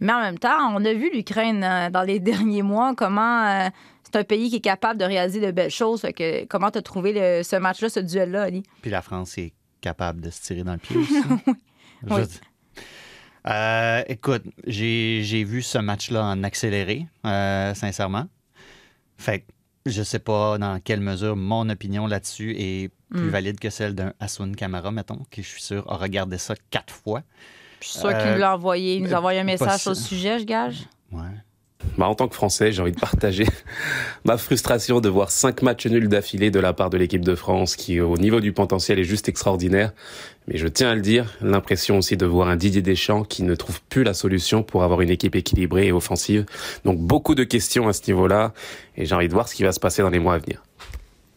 Mais 0.00 0.12
en 0.12 0.20
même 0.20 0.38
temps, 0.38 0.74
on 0.74 0.84
a 0.84 0.92
vu 0.94 1.10
l'Ukraine 1.12 1.62
euh, 1.64 1.90
dans 1.90 2.02
les 2.02 2.20
derniers 2.30 2.62
mois, 2.62 2.94
comment 2.96 3.44
euh, 3.46 3.68
c'est 4.04 4.16
un 4.16 4.24
pays 4.24 4.48
qui 4.50 4.56
est 4.56 4.60
capable 4.60 4.98
de 5.00 5.04
réaliser 5.04 5.40
de 5.40 5.50
belles 5.50 5.70
choses. 5.70 6.02
Que, 6.16 6.44
comment 6.46 6.70
tu 6.70 6.78
as 6.78 6.82
trouvé 6.82 7.12
le- 7.12 7.42
ce 7.42 7.56
match-là, 7.56 7.88
ce 7.88 8.00
duel-là, 8.00 8.42
Ali? 8.44 8.62
Puis 8.80 8.90
la 8.92 9.02
France 9.02 9.36
est 9.38 9.52
capable 9.80 10.20
de 10.20 10.30
se 10.30 10.40
tirer 10.42 10.62
dans 10.62 10.72
le 10.74 10.78
pied 10.78 10.96
aussi. 10.98 11.14
Je- 12.06 12.14
Oui. 12.14 12.22
Euh, 13.48 14.02
écoute, 14.06 14.44
j'ai 14.66 15.22
j'ai 15.24 15.42
vu 15.42 15.62
ce 15.62 15.78
match-là 15.78 16.24
en 16.24 16.44
accéléré, 16.44 17.08
euh, 17.26 17.74
sincèrement. 17.74 18.26
Fait 19.18 19.40
que 19.40 19.44
je 19.86 20.02
sais 20.02 20.18
pas 20.18 20.58
dans 20.58 20.80
quelle 20.80 21.00
mesure 21.00 21.36
mon 21.36 21.68
opinion 21.68 22.06
là-dessus 22.06 22.54
est 22.58 22.90
plus 23.10 23.20
Mm. 23.26 23.28
valide 23.30 23.60
que 23.60 23.68
celle 23.68 23.94
d'un 23.94 24.14
Asun 24.20 24.52
Kamara, 24.52 24.90
mettons, 24.90 25.20
qui 25.30 25.42
je 25.42 25.48
suis 25.48 25.60
sûr 25.62 25.84
a 25.92 25.96
regardé 25.96 26.38
ça 26.38 26.54
quatre 26.70 26.94
fois. 26.94 27.22
Je 27.82 27.88
suis 27.88 28.06
Euh, 28.06 28.12
qu'il 28.22 28.32
nous 28.32 28.38
l'a 28.38 28.54
envoyé. 28.54 28.96
Il 28.96 29.02
nous 29.02 29.12
a 29.14 29.18
envoyé 29.18 29.40
un 29.40 29.44
message 29.44 29.80
sur 29.80 29.90
le 29.90 29.94
possible. 29.96 30.08
sujet, 30.08 30.38
je 30.38 30.44
gage. 30.44 30.86
Ouais. 31.10 31.20
Bah, 31.98 32.08
en 32.08 32.14
tant 32.14 32.26
que 32.28 32.34
Français, 32.34 32.72
j'ai 32.72 32.80
envie 32.80 32.92
de 32.92 33.00
partager 33.00 33.46
ma 34.24 34.36
frustration 34.38 35.00
de 35.00 35.08
voir 35.08 35.30
cinq 35.30 35.62
matchs 35.62 35.86
nuls 35.86 36.08
d'affilée 36.08 36.50
de 36.50 36.58
la 36.60 36.72
part 36.72 36.90
de 36.90 36.96
l'équipe 36.96 37.24
de 37.24 37.34
France, 37.34 37.76
qui 37.76 38.00
au 38.00 38.16
niveau 38.16 38.40
du 38.40 38.52
potentiel 38.52 38.98
est 38.98 39.04
juste 39.04 39.28
extraordinaire. 39.28 39.92
Mais 40.48 40.56
je 40.58 40.66
tiens 40.68 40.90
à 40.90 40.94
le 40.94 41.00
dire, 41.02 41.36
l'impression 41.40 41.98
aussi 41.98 42.16
de 42.16 42.26
voir 42.26 42.48
un 42.48 42.56
Didier 42.56 42.82
Deschamps 42.82 43.24
qui 43.24 43.42
ne 43.42 43.54
trouve 43.54 43.80
plus 43.82 44.02
la 44.04 44.14
solution 44.14 44.62
pour 44.62 44.82
avoir 44.82 45.00
une 45.00 45.10
équipe 45.10 45.36
équilibrée 45.36 45.86
et 45.88 45.92
offensive. 45.92 46.46
Donc 46.84 46.98
beaucoup 46.98 47.34
de 47.34 47.44
questions 47.44 47.86
à 47.88 47.92
ce 47.92 48.02
niveau-là, 48.08 48.52
et 48.96 49.04
j'ai 49.06 49.14
envie 49.14 49.28
de 49.28 49.32
voir 49.34 49.48
ce 49.48 49.54
qui 49.54 49.62
va 49.62 49.72
se 49.72 49.80
passer 49.80 50.02
dans 50.02 50.10
les 50.10 50.18
mois 50.18 50.34
à 50.34 50.38
venir. 50.38 50.62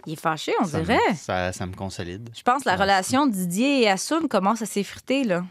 Il 0.07 0.13
est 0.13 0.15
fâché, 0.19 0.53
on 0.61 0.65
Ça 0.65 0.79
me- 0.79 0.83
dirait. 0.85 0.99
Ça, 1.15 1.51
ça 1.51 1.65
me 1.65 1.73
consolide. 1.73 2.29
Je 2.35 2.43
pense 2.43 2.63
que 2.63 2.69
la 2.69 2.75
Ouais. 2.75 2.81
relation 2.83 3.25
Didier 3.27 3.81
et 3.83 3.89
Assoun 3.89 4.27
commence 4.27 4.61
à 4.61 4.65
s'effriter, 4.67 5.23
là? 5.23 5.43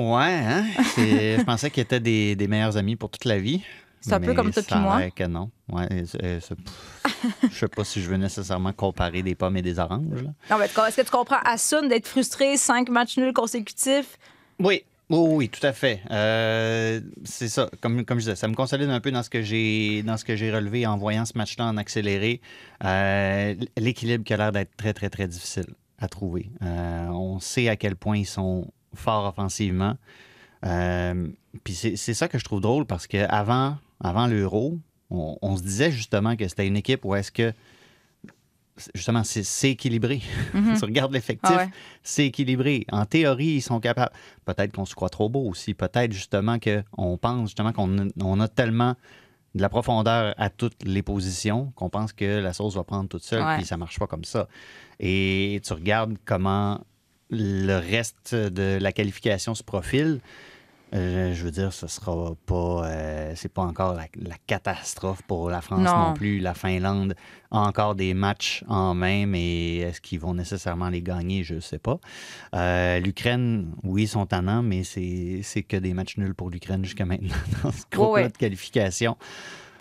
Ouais, 0.00 0.32
hein? 0.32 0.64
Je 0.96 1.42
pensais 1.44 1.70
qu'ils 1.70 1.82
étaient 1.82 2.00
des, 2.00 2.34
des 2.34 2.48
meilleurs 2.48 2.76
amis 2.78 2.96
pour 2.96 3.10
toute 3.10 3.26
la 3.26 3.38
vie. 3.38 3.60
C'est 4.00 4.14
un 4.14 4.20
peu 4.20 4.32
comme 4.32 4.50
toi 4.50 4.62
puis 4.62 4.70
ça 4.72 4.78
a 4.78 4.80
moi. 4.80 5.10
que 5.10 5.24
non. 5.24 5.50
Ouais, 5.70 5.86
euh, 6.22 6.40
je 7.50 7.54
sais 7.54 7.68
pas 7.68 7.84
si 7.84 8.00
je 8.00 8.08
veux 8.08 8.16
nécessairement 8.16 8.72
comparer 8.72 9.22
des 9.22 9.34
pommes 9.34 9.58
et 9.58 9.62
des 9.62 9.78
oranges. 9.78 10.22
là. 10.22 10.30
Non, 10.50 10.56
mais 10.58 10.64
est-ce 10.64 10.96
que 10.96 11.02
tu 11.02 11.10
comprends 11.10 11.36
Assoun 11.44 11.86
d'être 11.86 12.08
frustré, 12.08 12.56
cinq 12.56 12.88
matchs 12.88 13.18
nuls 13.18 13.34
consécutifs? 13.34 14.18
Oui. 14.58 14.84
Oui, 15.10 15.18
oui, 15.32 15.48
tout 15.50 15.66
à 15.66 15.72
fait. 15.74 16.00
Euh, 16.12 17.00
c'est 17.24 17.48
ça. 17.48 17.68
Comme, 17.82 18.04
comme 18.06 18.18
je 18.20 18.24
disais, 18.24 18.36
ça 18.36 18.46
me 18.48 18.54
consolide 18.54 18.88
un 18.88 19.00
peu 19.00 19.10
dans 19.10 19.24
ce 19.24 19.28
que 19.28 19.42
j'ai 19.42 20.02
dans 20.04 20.16
ce 20.16 20.24
que 20.24 20.36
j'ai 20.36 20.50
relevé 20.50 20.86
en 20.86 20.96
voyant 20.96 21.24
ce 21.26 21.36
match-là 21.36 21.66
en 21.66 21.76
accéléré. 21.76 22.40
Euh, 22.84 23.54
L'équilibre 23.76 24.24
qui 24.24 24.32
a 24.32 24.36
l'air 24.36 24.52
d'être 24.52 24.74
très, 24.76 24.94
très, 24.94 25.10
très 25.10 25.26
difficile 25.26 25.66
à 25.98 26.06
trouver. 26.08 26.48
Euh, 26.62 27.08
on 27.08 27.40
sait 27.40 27.68
à 27.68 27.74
quel 27.76 27.96
point 27.96 28.18
ils 28.18 28.24
sont 28.26 28.68
forts 28.94 29.26
offensivement. 29.26 29.96
Euh, 30.66 31.28
Puis 31.64 31.74
c'est 31.74 32.14
ça 32.14 32.28
que 32.28 32.38
je 32.38 32.44
trouve 32.44 32.60
drôle 32.60 32.84
parce 32.86 33.06
qu'avant 33.06 33.76
avant 34.00 34.26
l'Euro, 34.26 34.78
on, 35.10 35.36
on 35.42 35.56
se 35.56 35.62
disait 35.62 35.90
justement 35.90 36.36
que 36.36 36.46
c'était 36.48 36.66
une 36.66 36.76
équipe 36.76 37.04
où 37.04 37.14
est-ce 37.14 37.32
que 37.32 37.52
justement 38.94 39.24
c'est 39.24 39.70
équilibré. 39.70 40.22
tu 40.52 40.84
regardes 40.84 41.12
l'effectif, 41.12 41.50
Ah 41.54 41.64
ouais. 41.64 41.68
c'est 42.02 42.26
équilibré. 42.26 42.86
En 42.90 43.04
théorie, 43.04 43.46
ils 43.56 43.60
sont 43.62 43.80
capables. 43.80 44.12
Peut-être 44.44 44.72
qu'on 44.72 44.86
se 44.86 44.94
croit 44.94 45.10
trop 45.10 45.28
beau 45.28 45.46
aussi. 45.48 45.74
Peut-être 45.74 46.12
justement 46.12 46.58
qu'on 46.58 47.18
pense 47.18 47.48
justement 47.50 47.72
qu'on 47.72 47.98
a, 47.98 48.04
on 48.22 48.40
a 48.40 48.48
tellement 48.48 48.94
de 49.54 49.62
la 49.62 49.68
profondeur 49.68 50.32
à 50.38 50.48
toutes 50.48 50.84
les 50.84 51.02
positions 51.02 51.72
qu'on 51.74 51.90
pense 51.90 52.12
que 52.12 52.38
la 52.38 52.52
sauce 52.52 52.76
va 52.76 52.84
prendre 52.84 53.08
toute 53.08 53.24
seule, 53.24 53.42
puis 53.56 53.64
ça 53.66 53.76
marche 53.76 53.98
pas 53.98 54.06
comme 54.06 54.24
ça. 54.24 54.46
Et 55.00 55.60
tu 55.64 55.72
regardes 55.72 56.16
comment 56.24 56.80
le 57.30 57.76
reste 57.78 58.34
de 58.34 58.78
la 58.80 58.92
qualification 58.92 59.54
se 59.54 59.62
profile. 59.62 60.20
euh, 60.92 61.32
je 61.34 61.44
veux 61.44 61.52
dire, 61.52 61.72
ce 61.72 61.86
sera 61.86 62.34
pas, 62.46 62.82
euh, 62.84 63.32
c'est 63.36 63.52
pas 63.52 63.62
encore 63.62 63.94
la, 63.94 64.06
la 64.20 64.34
catastrophe 64.48 65.22
pour 65.22 65.48
la 65.48 65.60
France 65.60 65.80
Non. 65.82 66.08
non. 66.08 66.14
plus. 66.14 66.40
La 66.40 66.52
Finlande 66.54 67.14
a 67.52 67.60
encore 67.60 67.94
des 67.94 68.12
matchs 68.12 68.64
en 68.66 68.92
main, 68.94 69.26
mais 69.26 69.76
est-ce 69.76 70.00
qu'ils 70.00 70.18
vont 70.18 70.34
nécessairement 70.34 70.88
les 70.88 71.00
gagner? 71.02 71.44
Je 71.44 71.60
sais 71.60 71.78
pas. 71.78 72.00
Euh, 72.56 72.98
L'Ukraine, 72.98 73.70
oui, 73.84 74.02
ils 74.02 74.08
sont 74.08 74.26
tannants, 74.26 74.62
mais 74.64 74.82
c'est 74.82 75.62
que 75.62 75.76
des 75.76 75.94
matchs 75.94 76.16
nuls 76.16 76.34
pour 76.34 76.50
l'Ukraine 76.50 76.84
jusqu'à 76.84 77.04
maintenant 77.06 77.36
dans 77.62 77.70
ce 77.70 77.84
groupe 77.92 78.14
ouais. 78.14 78.28
de 78.28 78.36
qualification. 78.36 79.16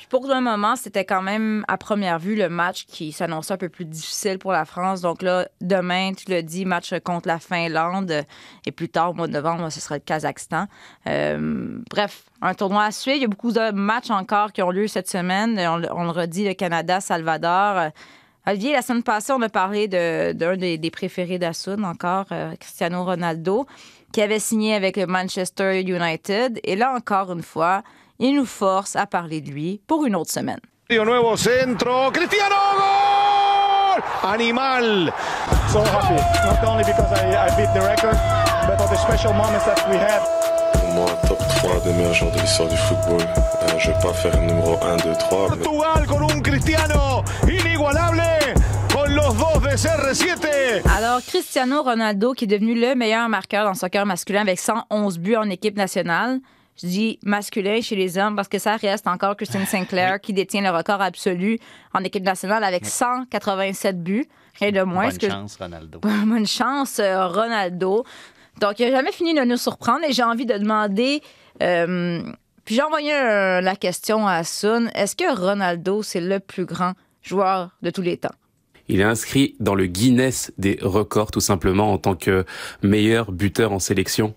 Pour 0.10 0.26
le 0.28 0.42
moment, 0.42 0.76
c'était 0.76 1.06
quand 1.06 1.22
même, 1.22 1.64
à 1.68 1.78
première 1.78 2.18
vue, 2.18 2.36
le 2.36 2.50
match 2.50 2.86
qui 2.88 3.12
s'annonçait 3.12 3.54
un 3.54 3.58
peu 3.58 3.70
plus 3.70 3.86
difficile 3.86 4.40
pour 4.40 4.52
la 4.52 4.66
France. 4.66 5.02
Donc 5.02 5.22
là, 5.22 5.48
demain, 5.62 6.14
tu 6.18 6.32
l'as 6.32 6.42
dit, 6.42 6.66
match 6.66 6.96
contre 7.04 7.28
la 7.28 7.38
Finlande. 7.38 8.24
Et 8.66 8.72
plus 8.72 8.90
tard, 8.90 9.12
au 9.12 9.14
mois 9.14 9.28
de 9.28 9.34
novembre, 9.34 9.70
ce 9.70 9.80
sera 9.80 9.96
le 9.96 10.02
Kazakhstan. 10.02 10.66
Euh, 11.06 11.78
bref, 11.92 12.24
un 12.42 12.56
tournoi 12.56 12.86
à 12.86 12.92
suivre. 12.92 13.18
Il 13.18 13.22
y 13.22 13.26
a 13.26 13.28
beaucoup 13.28 13.52
de 13.52 13.70
matchs 13.72 14.10
encore 14.10 14.52
qui 14.52 14.64
ont 14.64 14.72
lieu 14.72 14.88
cette 14.88 15.08
semaine. 15.08 15.60
On, 15.60 15.78
le- 15.78 15.88
le 15.88 16.10
redit, 16.10 16.46
le 16.48 16.56
Canada, 16.56 17.02
Salvador. 17.02 17.92
Olivier, 18.48 18.74
la 18.74 18.82
semaine 18.82 19.04
passée, 19.04 19.32
on 19.32 19.42
a 19.44 19.50
parlé 19.50 19.88
de- 19.88 20.32
d'un 20.32 20.58
des, 20.58 20.80
des 20.80 20.90
préférés 20.90 21.38
d'Assoun 21.38 21.86
encore, 21.86 22.26
euh, 22.32 22.56
Cristiano 22.56 23.04
Ronaldo, 23.04 23.68
qui 24.12 24.24
avait 24.24 24.40
signé 24.40 24.74
avec 24.74 24.98
le 24.98 25.06
Manchester 25.06 25.82
United. 25.82 26.60
Et 26.64 26.76
là, 26.76 26.96
encore 26.96 27.32
une 27.32 27.44
fois, 27.44 27.84
il 28.20 28.36
nous 28.36 28.46
force 28.46 28.96
à 28.96 29.06
parler 29.08 29.42
de 29.42 29.50
lui 29.50 29.82
pour 29.88 30.06
une 30.06 30.16
autre 30.16 30.32
semaine. 30.32 30.60
Nuevo 30.90 31.36
centro, 31.38 32.12
Cristiano! 32.12 32.56
Animal! 34.24 35.14
So 35.72 35.80
happy, 35.82 36.16
not 36.46 36.64
only 36.68 36.84
because 36.84 37.12
I, 37.14 37.48
I 37.48 37.50
beat 37.56 37.72
the 37.74 37.82
record, 37.82 38.18
but 38.68 38.78
for 38.78 38.88
the 38.90 38.98
special 38.98 39.34
moments 39.34 39.66
that 39.66 39.88
we 39.90 39.98
had. 39.98 40.22
Pour 40.74 40.94
moi, 40.94 41.10
top 41.28 41.38
3 41.38 41.80
des 41.82 41.94
meilleurs 41.94 42.14
joueurs 42.14 42.32
de 42.34 42.40
l'histoire 42.40 42.70
du 42.70 42.78
football. 42.78 43.22
Euh, 43.22 43.78
je 43.78 43.92
vais 43.92 44.00
pas 44.02 44.14
faire 44.14 44.38
numéro 44.40 44.78
1, 44.84 44.98
2, 44.98 45.14
3. 45.14 45.50
Mais... 45.50 45.64
Portugal 45.64 46.08
con 46.08 46.24
un 46.24 46.42
Cristiano 46.42 47.24
inigualable 47.48 48.24
con 48.94 49.14
los 49.14 49.34
dos 49.38 49.62
de 49.62 49.78
CR7. 49.78 50.82
Alors, 50.98 51.22
Cristiano 51.22 51.84
Ronaldo, 51.84 52.34
qui 52.34 52.46
est 52.46 52.48
devenu 52.48 52.74
le 52.74 52.96
meilleur 52.96 53.30
marqueur 53.30 53.64
dans 53.64 53.72
le 53.72 53.78
soccer 53.78 54.06
masculin 54.06 54.42
avec 54.42 54.60
111 54.60 55.20
buts 55.20 55.36
en 55.36 55.50
équipe 55.50 55.78
nationale. 55.78 56.40
Je 56.82 56.88
dis 56.88 57.20
masculin 57.24 57.82
chez 57.82 57.96
les 57.96 58.18
hommes 58.18 58.36
parce 58.36 58.48
que 58.48 58.58
ça 58.60 58.78
reste 58.78 59.06
encore 59.08 59.36
Christine 59.36 59.66
Sinclair 59.66 60.22
qui 60.22 60.32
détient 60.34 60.62
le 60.62 60.70
record 60.76 61.02
absolu 61.02 61.60
en 61.94 62.04
équipe 62.04 62.24
nationale 62.24 62.64
avec 62.64 62.86
187 62.86 64.02
buts. 64.02 64.26
Rien 64.60 64.72
de 64.72 64.82
moins. 64.84 65.04
Bonne 65.06 65.12
ce 65.12 65.20
que- 65.20 65.30
chance, 65.30 65.58
Ronaldo. 65.60 66.00
Bonne 66.26 66.48
chance, 66.48 67.00
euh, 67.00 67.28
Ronaldo. 67.28 68.06
Donc, 68.60 68.80
il 68.80 68.86
n'a 68.90 68.98
jamais 68.98 69.12
fini 69.12 69.34
de 69.34 69.42
nous 69.42 69.58
surprendre 69.58 70.04
et 70.08 70.12
j'ai 70.14 70.24
envie 70.24 70.46
de 70.46 70.58
demander. 70.58 71.22
euh, 71.62 72.22
puis 72.66 72.76
j'ai 72.76 72.84
envoyé 72.84 73.14
euh, 73.14 73.62
la 73.62 73.76
question 73.76 74.28
à 74.28 74.44
Sun. 74.44 74.92
Est-ce 74.94 75.16
que 75.16 75.34
Ronaldo, 75.36 76.04
c'est 76.04 76.22
le 76.22 76.40
plus 76.40 76.66
grand 76.66 76.94
joueur 77.24 77.72
de 77.82 77.90
tous 77.90 78.02
les 78.02 78.18
temps? 78.18 78.30
Il 78.92 79.02
est 79.02 79.06
inscrit 79.06 79.56
dans 79.60 79.76
le 79.76 79.86
Guinness 79.86 80.52
des 80.58 80.80
records 80.82 81.30
tout 81.30 81.42
simplement 81.42 81.94
en 81.94 82.00
tant 82.00 82.16
que 82.16 82.44
meilleur 82.82 83.32
buteur 83.32 83.72
en 83.72 83.78
sélection. 83.78 84.34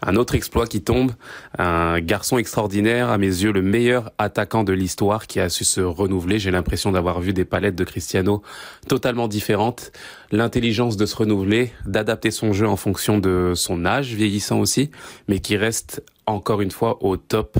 Un 0.00 0.14
autre 0.14 0.36
exploit 0.36 0.68
qui 0.68 0.80
tombe, 0.80 1.10
un 1.58 1.98
garçon 2.00 2.38
extraordinaire, 2.38 3.10
à 3.10 3.18
mes 3.18 3.26
yeux 3.26 3.50
le 3.50 3.62
meilleur 3.62 4.12
attaquant 4.18 4.62
de 4.62 4.72
l'histoire 4.72 5.26
qui 5.26 5.40
a 5.40 5.48
su 5.48 5.64
se 5.64 5.80
renouveler. 5.80 6.38
J'ai 6.38 6.52
l'impression 6.52 6.92
d'avoir 6.92 7.20
vu 7.20 7.32
des 7.32 7.44
palettes 7.44 7.74
de 7.74 7.82
Cristiano 7.82 8.42
totalement 8.88 9.26
différentes. 9.26 9.90
L'intelligence 10.30 10.96
de 10.96 11.04
se 11.04 11.16
renouveler, 11.16 11.72
d'adapter 11.84 12.30
son 12.30 12.52
jeu 12.52 12.68
en 12.68 12.76
fonction 12.76 13.18
de 13.18 13.54
son 13.56 13.84
âge 13.84 14.14
vieillissant 14.14 14.60
aussi, 14.60 14.92
mais 15.26 15.40
qui 15.40 15.56
reste 15.56 16.04
encore 16.26 16.60
une 16.60 16.70
fois 16.70 17.02
au 17.02 17.16
top 17.16 17.58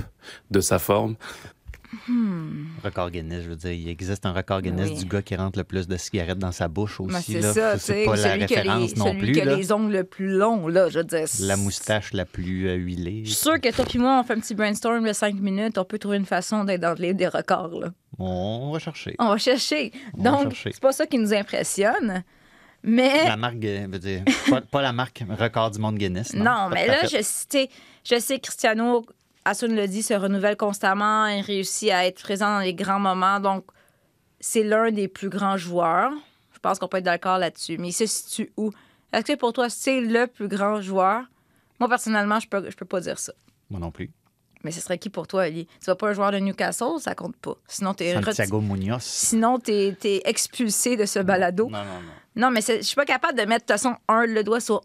de 0.53 0.61
sa 0.61 0.79
forme. 0.79 1.17
Record 2.85 3.11
Guinness, 3.11 3.43
je 3.45 3.49
veux 3.51 3.57
dire, 3.57 3.73
il 3.73 3.89
existe 3.89 4.25
un 4.27 4.33
record 4.33 4.63
Guinness 4.63 4.91
Oui. 4.91 4.99
du 4.99 5.05
gars 5.07 5.23
qui 5.23 5.37
rentre 5.37 5.59
le 5.59 5.65
plus 5.65 5.87
de 5.89 5.97
cigarettes 5.97 6.39
dans 6.39 6.53
sa 6.53 6.69
bouche 6.69 7.01
Ben, 7.01 7.17
aussi. 7.17 7.33
c'est 7.33 7.41
tu 7.41 7.47
c'est 7.53 7.79
sais. 7.79 8.05
pas 8.05 8.13
la 8.13 8.17
Celui 8.17 8.29
a 8.29 8.37
les, 8.37 8.45
référence 8.47 8.97
non 8.97 9.05
celui 9.07 9.19
plus. 9.21 9.33
qui 9.33 9.41
a 9.41 9.45
les 9.57 9.73
ongles 9.73 9.93
le 9.93 10.05
plus 10.05 10.29
longs, 10.29 10.69
là, 10.69 10.89
je 10.89 10.99
veux 10.99 11.05
dire. 11.05 11.27
c'est- 11.27 11.45
La 11.45 11.57
moustache 11.57 12.13
la 12.13 12.25
plus 12.25 12.69
euh, 12.69 12.75
huilée. 12.75 13.23
Je 13.25 13.31
suis 13.31 13.39
sûre 13.39 13.61
que 13.61 13.75
toi 13.75 13.85
et 13.93 13.99
moi, 13.99 14.21
on 14.21 14.25
fait 14.25 14.35
un 14.35 14.41
petit 14.41 14.55
brainstorm 14.55 15.05
de 15.07 15.13
5 15.13 15.35
minutes. 15.37 15.79
On 15.79 15.85
peut 15.85 15.99
trouver 15.99 16.17
une 16.19 16.27
façon 16.27 16.65
d'être 16.65 16.81
dans 16.81 16.91
le 16.97 17.03
livre 17.03 17.17
des 17.17 17.29
records, 17.29 17.81
là. 17.81 17.89
On 18.19 18.71
va 18.73 18.79
chercher. 18.79 19.15
On 19.19 19.29
va 19.29 19.37
chercher. 19.39 19.93
On 20.19 20.23
Donc, 20.23 20.57
c'est 20.63 20.81
pas 20.81 20.93
ça 20.93 21.07
qui 21.07 21.19
nous 21.19 21.35
impressionne. 21.35 22.25
Mais. 22.83 23.25
La 23.27 23.37
marque, 23.37 23.65
euh, 23.65 23.87
veut 23.91 23.99
dire, 23.99 24.23
pas, 24.49 24.61
pas 24.61 24.81
la 24.83 24.93
marque 24.93 25.23
record 25.39 25.71
du 25.73 25.79
monde 25.81 25.97
Guinness. 25.99 26.33
Non, 26.35 26.45
Non, 26.45 26.69
mais 26.73 26.87
là, 26.87 26.99
je, 27.05 27.17
je 28.05 28.19
sais 28.21 28.39
Cristiano, 28.39 29.05
Asun 29.47 29.69
le 29.69 29.87
dit, 29.87 30.03
se 30.03 30.13
renouvelle 30.13 30.57
constamment. 30.57 31.27
Il 31.27 31.41
réussit 31.41 31.91
à 31.91 32.05
être 32.05 32.21
présent 32.21 32.57
dans 32.57 32.61
les 32.61 32.75
grands 32.75 32.99
moments. 32.99 33.39
Donc, 33.39 33.65
c'est 34.41 34.65
l'un 34.65 34.91
des 34.91 35.07
plus 35.07 35.29
grands 35.29 35.57
joueurs. 35.57 36.11
Je 36.53 36.59
pense 36.59 36.81
qu'on 36.81 36.89
peut 36.89 36.97
être 36.97 37.05
d'accord 37.05 37.39
là-dessus. 37.39 37.79
Mais 37.79 37.89
il 37.89 37.93
se 37.93 38.07
situe 38.07 38.53
où? 38.57 38.73
Est-ce 39.13 39.25
que 39.25 39.37
pour 39.37 39.53
toi, 39.53 39.71
c'est 39.71 40.01
le 40.01 40.27
plus 40.27 40.49
grand 40.49 40.81
joueur? 40.81 41.23
Moi, 41.79 41.89
personnellement, 41.89 42.41
je 42.41 42.49
peux, 42.49 42.69
je 42.69 42.75
peux 42.75 42.85
pas 42.85 43.01
dire 43.01 43.21
ça. 43.21 43.33
Moi 43.71 43.79
non 43.79 43.93
plus. 43.93 44.11
Mais 44.65 44.73
ce 44.73 44.81
serait 44.81 44.99
qui 44.99 45.11
pour 45.11 45.29
toi, 45.29 45.43
Ali? 45.43 45.67
Tu 45.79 45.87
vas 45.87 45.95
pas 45.95 46.09
un 46.09 46.13
joueur 46.13 46.33
de 46.33 46.39
Newcastle, 46.39 46.99
ça 46.99 47.15
compte 47.15 47.37
pas. 47.37 47.55
Sinon, 47.69 47.95
t'es 47.95 48.21
Santiago 48.21 48.61
Munoz. 48.61 49.01
Sinon, 49.03 49.61
t'es 49.61 49.97
es 50.03 50.23
expulsé 50.25 50.97
de 50.97 51.07
ce 51.07 51.21
balado. 51.21 51.69
Non, 51.71 51.79
non, 51.79 51.85
non. 51.85 52.49
Non, 52.49 52.51
mais 52.51 52.63
je 52.63 52.83
suis 52.83 52.97
pas 52.97 53.05
capable 53.05 53.39
de 53.39 53.45
mettre, 53.45 53.65
de 53.67 53.73
toute 53.73 53.81
façon, 53.81 53.95
un, 54.09 54.27
le 54.27 54.43
doigt 54.43 54.59
sur 54.59 54.81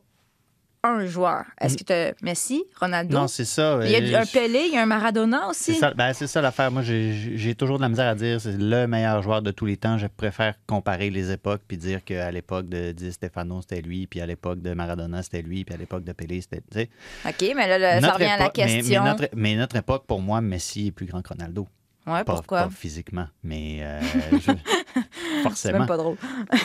un 0.84 1.06
joueur. 1.06 1.46
Est-ce 1.60 1.78
que 1.78 1.84
tu 1.84 1.94
as 1.94 2.14
Messi, 2.24 2.64
Ronaldo? 2.80 3.16
Non, 3.16 3.28
c'est 3.28 3.46
ça. 3.46 3.80
il 3.84 3.92
y 3.92 3.96
a 4.16 4.20
euh, 4.20 4.22
un 4.24 4.26
Pelé, 4.26 4.64
il 4.68 4.74
y 4.74 4.78
a 4.78 4.82
un 4.82 4.86
Maradona 4.88 5.48
aussi. 5.48 5.74
C'est 5.74 5.80
ça, 5.80 5.94
ben, 5.94 6.12
c'est 6.14 6.26
ça 6.28 6.42
l'affaire. 6.42 6.72
Moi, 6.72 6.82
j'ai 6.82 7.54
toujours 7.56 7.78
de 7.78 7.84
la 7.84 7.90
misère 7.90 8.08
à 8.10 8.16
dire 8.16 8.42
c'est 8.42 8.58
le 8.58 8.88
meilleur 8.88 9.22
joueur 9.22 9.42
de 9.44 9.52
tous 9.52 9.66
les 9.66 9.78
temps. 9.78 9.98
Je 10.00 10.08
préfère 10.08 10.56
comparer 10.66 11.10
les 11.12 11.32
époques 11.32 11.62
puis 11.68 11.78
dire 11.78 12.04
qu'à 12.04 12.32
l'époque 12.32 12.68
de 12.68 12.94
Di 12.94 13.12
Stefano, 13.12 13.62
c'était 13.62 13.82
lui, 13.82 14.08
puis 14.08 14.22
à 14.22 14.26
l'époque 14.26 14.62
de 14.62 14.74
Maradona, 14.74 15.22
c'était 15.22 15.42
lui, 15.44 15.64
puis 15.66 15.76
à 15.76 15.78
l'époque 15.78 16.04
de 16.04 16.14
Pelé, 16.14 16.42
c'était. 16.42 16.90
OK, 17.26 17.54
mais 17.56 17.78
là, 17.80 18.02
ça 18.02 18.14
revient 18.14 18.26
à 18.26 18.38
la 18.38 18.44
mais- 18.46 18.50
question. 18.52 19.04
Mais, 19.04 19.10
notre, 19.12 19.28
mais 19.36 19.56
notre 19.56 19.76
époque, 19.76 20.06
pour 20.08 20.22
moi, 20.22 20.42
Messi 20.42 20.88
est 20.88 20.92
plus 20.92 21.06
grand 21.06 21.22
que 21.22 21.30
Ronaldo. 21.30 21.68
Ouais, 22.08 22.24
Pas, 22.24 22.34
pourquoi? 22.34 22.64
pas 22.64 22.70
physiquement, 22.72 23.28
mais 23.44 23.82
euh, 23.84 24.02
je- 24.32 24.52
C'est 24.96 25.44
forcément. 25.44 25.78
même 25.80 25.88
pas 25.88 25.98
drôle. 25.98 26.18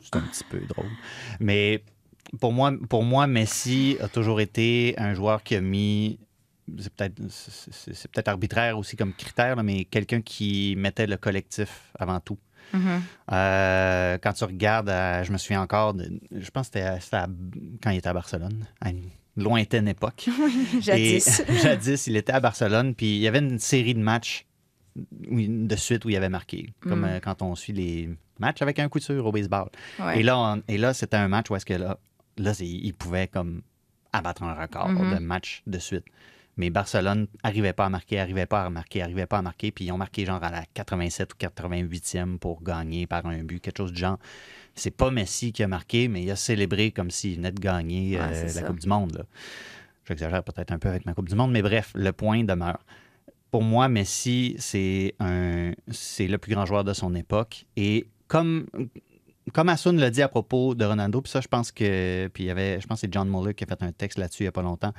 c'est 0.00 0.14
un 0.16 0.20
petit 0.20 0.44
peu 0.48 0.60
drôle. 0.60 0.86
Mais 1.40 1.82
pour 2.40 2.52
moi, 2.52 2.72
pour 2.88 3.02
moi, 3.04 3.26
Messi 3.26 3.96
a 4.00 4.08
toujours 4.08 4.40
été 4.40 4.94
un 4.98 5.14
joueur 5.14 5.42
qui 5.42 5.54
a 5.56 5.60
mis. 5.60 6.18
C'est 6.78 6.92
peut-être 6.92 7.14
c'est- 7.30 8.08
peut-être 8.12 8.28
arbitraire 8.28 8.76
aussi 8.78 8.94
comme 8.96 9.14
critère, 9.14 9.56
là, 9.56 9.62
mais 9.62 9.84
quelqu'un 9.86 10.20
qui 10.20 10.74
mettait 10.76 11.06
le 11.06 11.16
collectif 11.16 11.90
avant 11.98 12.20
tout. 12.20 12.38
Mhm. 12.74 13.00
Euh, 13.32 14.18
quand 14.22 14.32
tu 14.34 14.44
regardes, 14.44 14.90
à- 14.90 15.22
je 15.22 15.32
me 15.32 15.38
souviens 15.38 15.62
encore, 15.62 15.94
de- 15.94 16.20
je 16.30 16.50
pense 16.50 16.68
que 16.68 16.78
c'était 17.00 17.22
quand 17.82 17.90
il 17.90 17.96
était 17.98 18.08
à 18.08 18.12
Barcelone, 18.12 18.66
à 18.82 18.90
une 18.90 19.04
lointaine 19.36 19.88
époque. 19.88 20.26
Jadis. 20.82 21.40
Et- 21.48 21.56
jadis, 21.62 22.06
il 22.06 22.16
était 22.16 22.32
à 22.32 22.40
Barcelone, 22.40 22.94
puis 22.94 23.16
il 23.16 23.20
y 23.22 23.28
avait 23.28 23.38
une 23.38 23.58
série 23.58 23.94
de 23.94 24.00
matchs 24.00 24.44
de 24.96 25.76
suite 25.76 26.04
où 26.04 26.10
il 26.10 26.16
avait 26.16 26.28
marqué, 26.28 26.72
comme 26.80 27.02
Mm. 27.02 27.04
euh, 27.04 27.20
quand 27.20 27.40
on 27.42 27.54
suit 27.54 27.72
les 27.72 28.10
matchs 28.40 28.60
avec 28.62 28.78
un 28.78 28.88
coup 28.88 28.98
de 28.98 29.18
au 29.18 29.32
baseball. 29.32 29.68
Ouais. 30.00 30.20
Et 30.20 30.22
là, 30.22 30.38
on- 30.38 30.62
et 30.68 30.76
là 30.76 30.92
c'était 30.92 31.16
un 31.16 31.28
match 31.28 31.50
où 31.50 31.56
est-ce 31.56 31.64
que 31.66 31.74
là, 31.74 31.98
là 32.38 32.54
c'est- 32.54 32.66
il 32.66 32.92
pouvait 32.94 33.28
comme 33.28 33.62
abattre 34.12 34.42
un 34.42 34.54
record 34.54 34.88
Mhm. 34.88 35.14
de 35.14 35.18
matchs 35.20 35.62
de 35.66 35.78
suite. 35.78 36.04
Mais 36.56 36.70
Barcelone 36.70 37.28
n'arrivait 37.44 37.72
pas 37.72 37.86
à 37.86 37.88
marquer, 37.88 38.18
arrivait 38.18 38.46
pas 38.46 38.64
à 38.64 38.70
marquer, 38.70 39.00
arrivait 39.02 39.26
pas 39.26 39.38
à 39.38 39.42
marquer, 39.42 39.70
puis 39.70 39.84
ils 39.84 39.92
ont 39.92 39.96
marqué 39.98 40.24
genre 40.24 40.42
à 40.42 40.50
la 40.50 40.64
87 40.74 41.32
ou 41.34 41.36
88e 41.38 42.38
pour 42.40 42.62
gagner 42.64 43.06
par 43.06 43.26
un 43.26 43.44
but, 43.44 43.60
quelque 43.60 43.76
chose 43.76 43.92
du 43.92 44.00
genre. 44.00 44.18
C'est 44.74 44.90
pas 44.90 45.10
Messi 45.12 45.52
qui 45.52 45.62
a 45.62 45.68
marqué, 45.68 46.08
mais 46.08 46.22
il 46.22 46.30
a 46.32 46.36
célébré 46.36 46.90
comme 46.90 47.10
s'il 47.12 47.36
venait 47.36 47.52
de 47.52 47.60
gagner 47.60 48.18
euh, 48.18 48.28
la 48.42 48.48
ça. 48.48 48.62
Coupe 48.62 48.80
du 48.80 48.88
Monde. 48.88 49.24
J'exagère 50.06 50.42
peut-être 50.42 50.72
un 50.72 50.78
peu 50.78 50.88
avec 50.88 51.04
ma 51.06 51.14
Coupe 51.14 51.28
du 51.28 51.34
Monde, 51.36 51.52
mais 51.52 51.62
bref, 51.62 51.92
le 51.94 52.12
point 52.12 52.42
demeure. 52.42 52.78
Pour 53.52 53.62
moi, 53.62 53.88
Messi, 53.88 54.56
c'est 54.58 55.14
un, 55.20 55.72
c'est 55.90 56.26
le 56.26 56.38
plus 56.38 56.52
grand 56.54 56.66
joueur 56.66 56.82
de 56.82 56.92
son 56.92 57.14
époque. 57.14 57.66
Et 57.76 58.06
comme, 58.26 58.66
comme 59.52 59.68
Asun 59.68 59.92
l'a 59.94 60.10
dit 60.10 60.22
à 60.22 60.28
propos 60.28 60.74
de 60.74 60.84
Ronaldo, 60.84 61.20
puis 61.20 61.30
ça, 61.30 61.40
je 61.40 61.48
pense 61.48 61.72
que, 61.72 62.28
puis 62.32 62.44
il 62.44 62.46
y 62.46 62.50
avait, 62.50 62.80
je 62.80 62.86
pense 62.86 63.00
que 63.00 63.06
c'est 63.06 63.12
John 63.12 63.28
Muller 63.28 63.54
qui 63.54 63.64
a 63.64 63.66
fait 63.66 63.82
un 63.82 63.92
texte 63.92 64.18
là-dessus 64.18 64.42
il 64.42 64.46
n'y 64.46 64.48
a 64.48 64.52
pas 64.52 64.62
longtemps, 64.62 64.92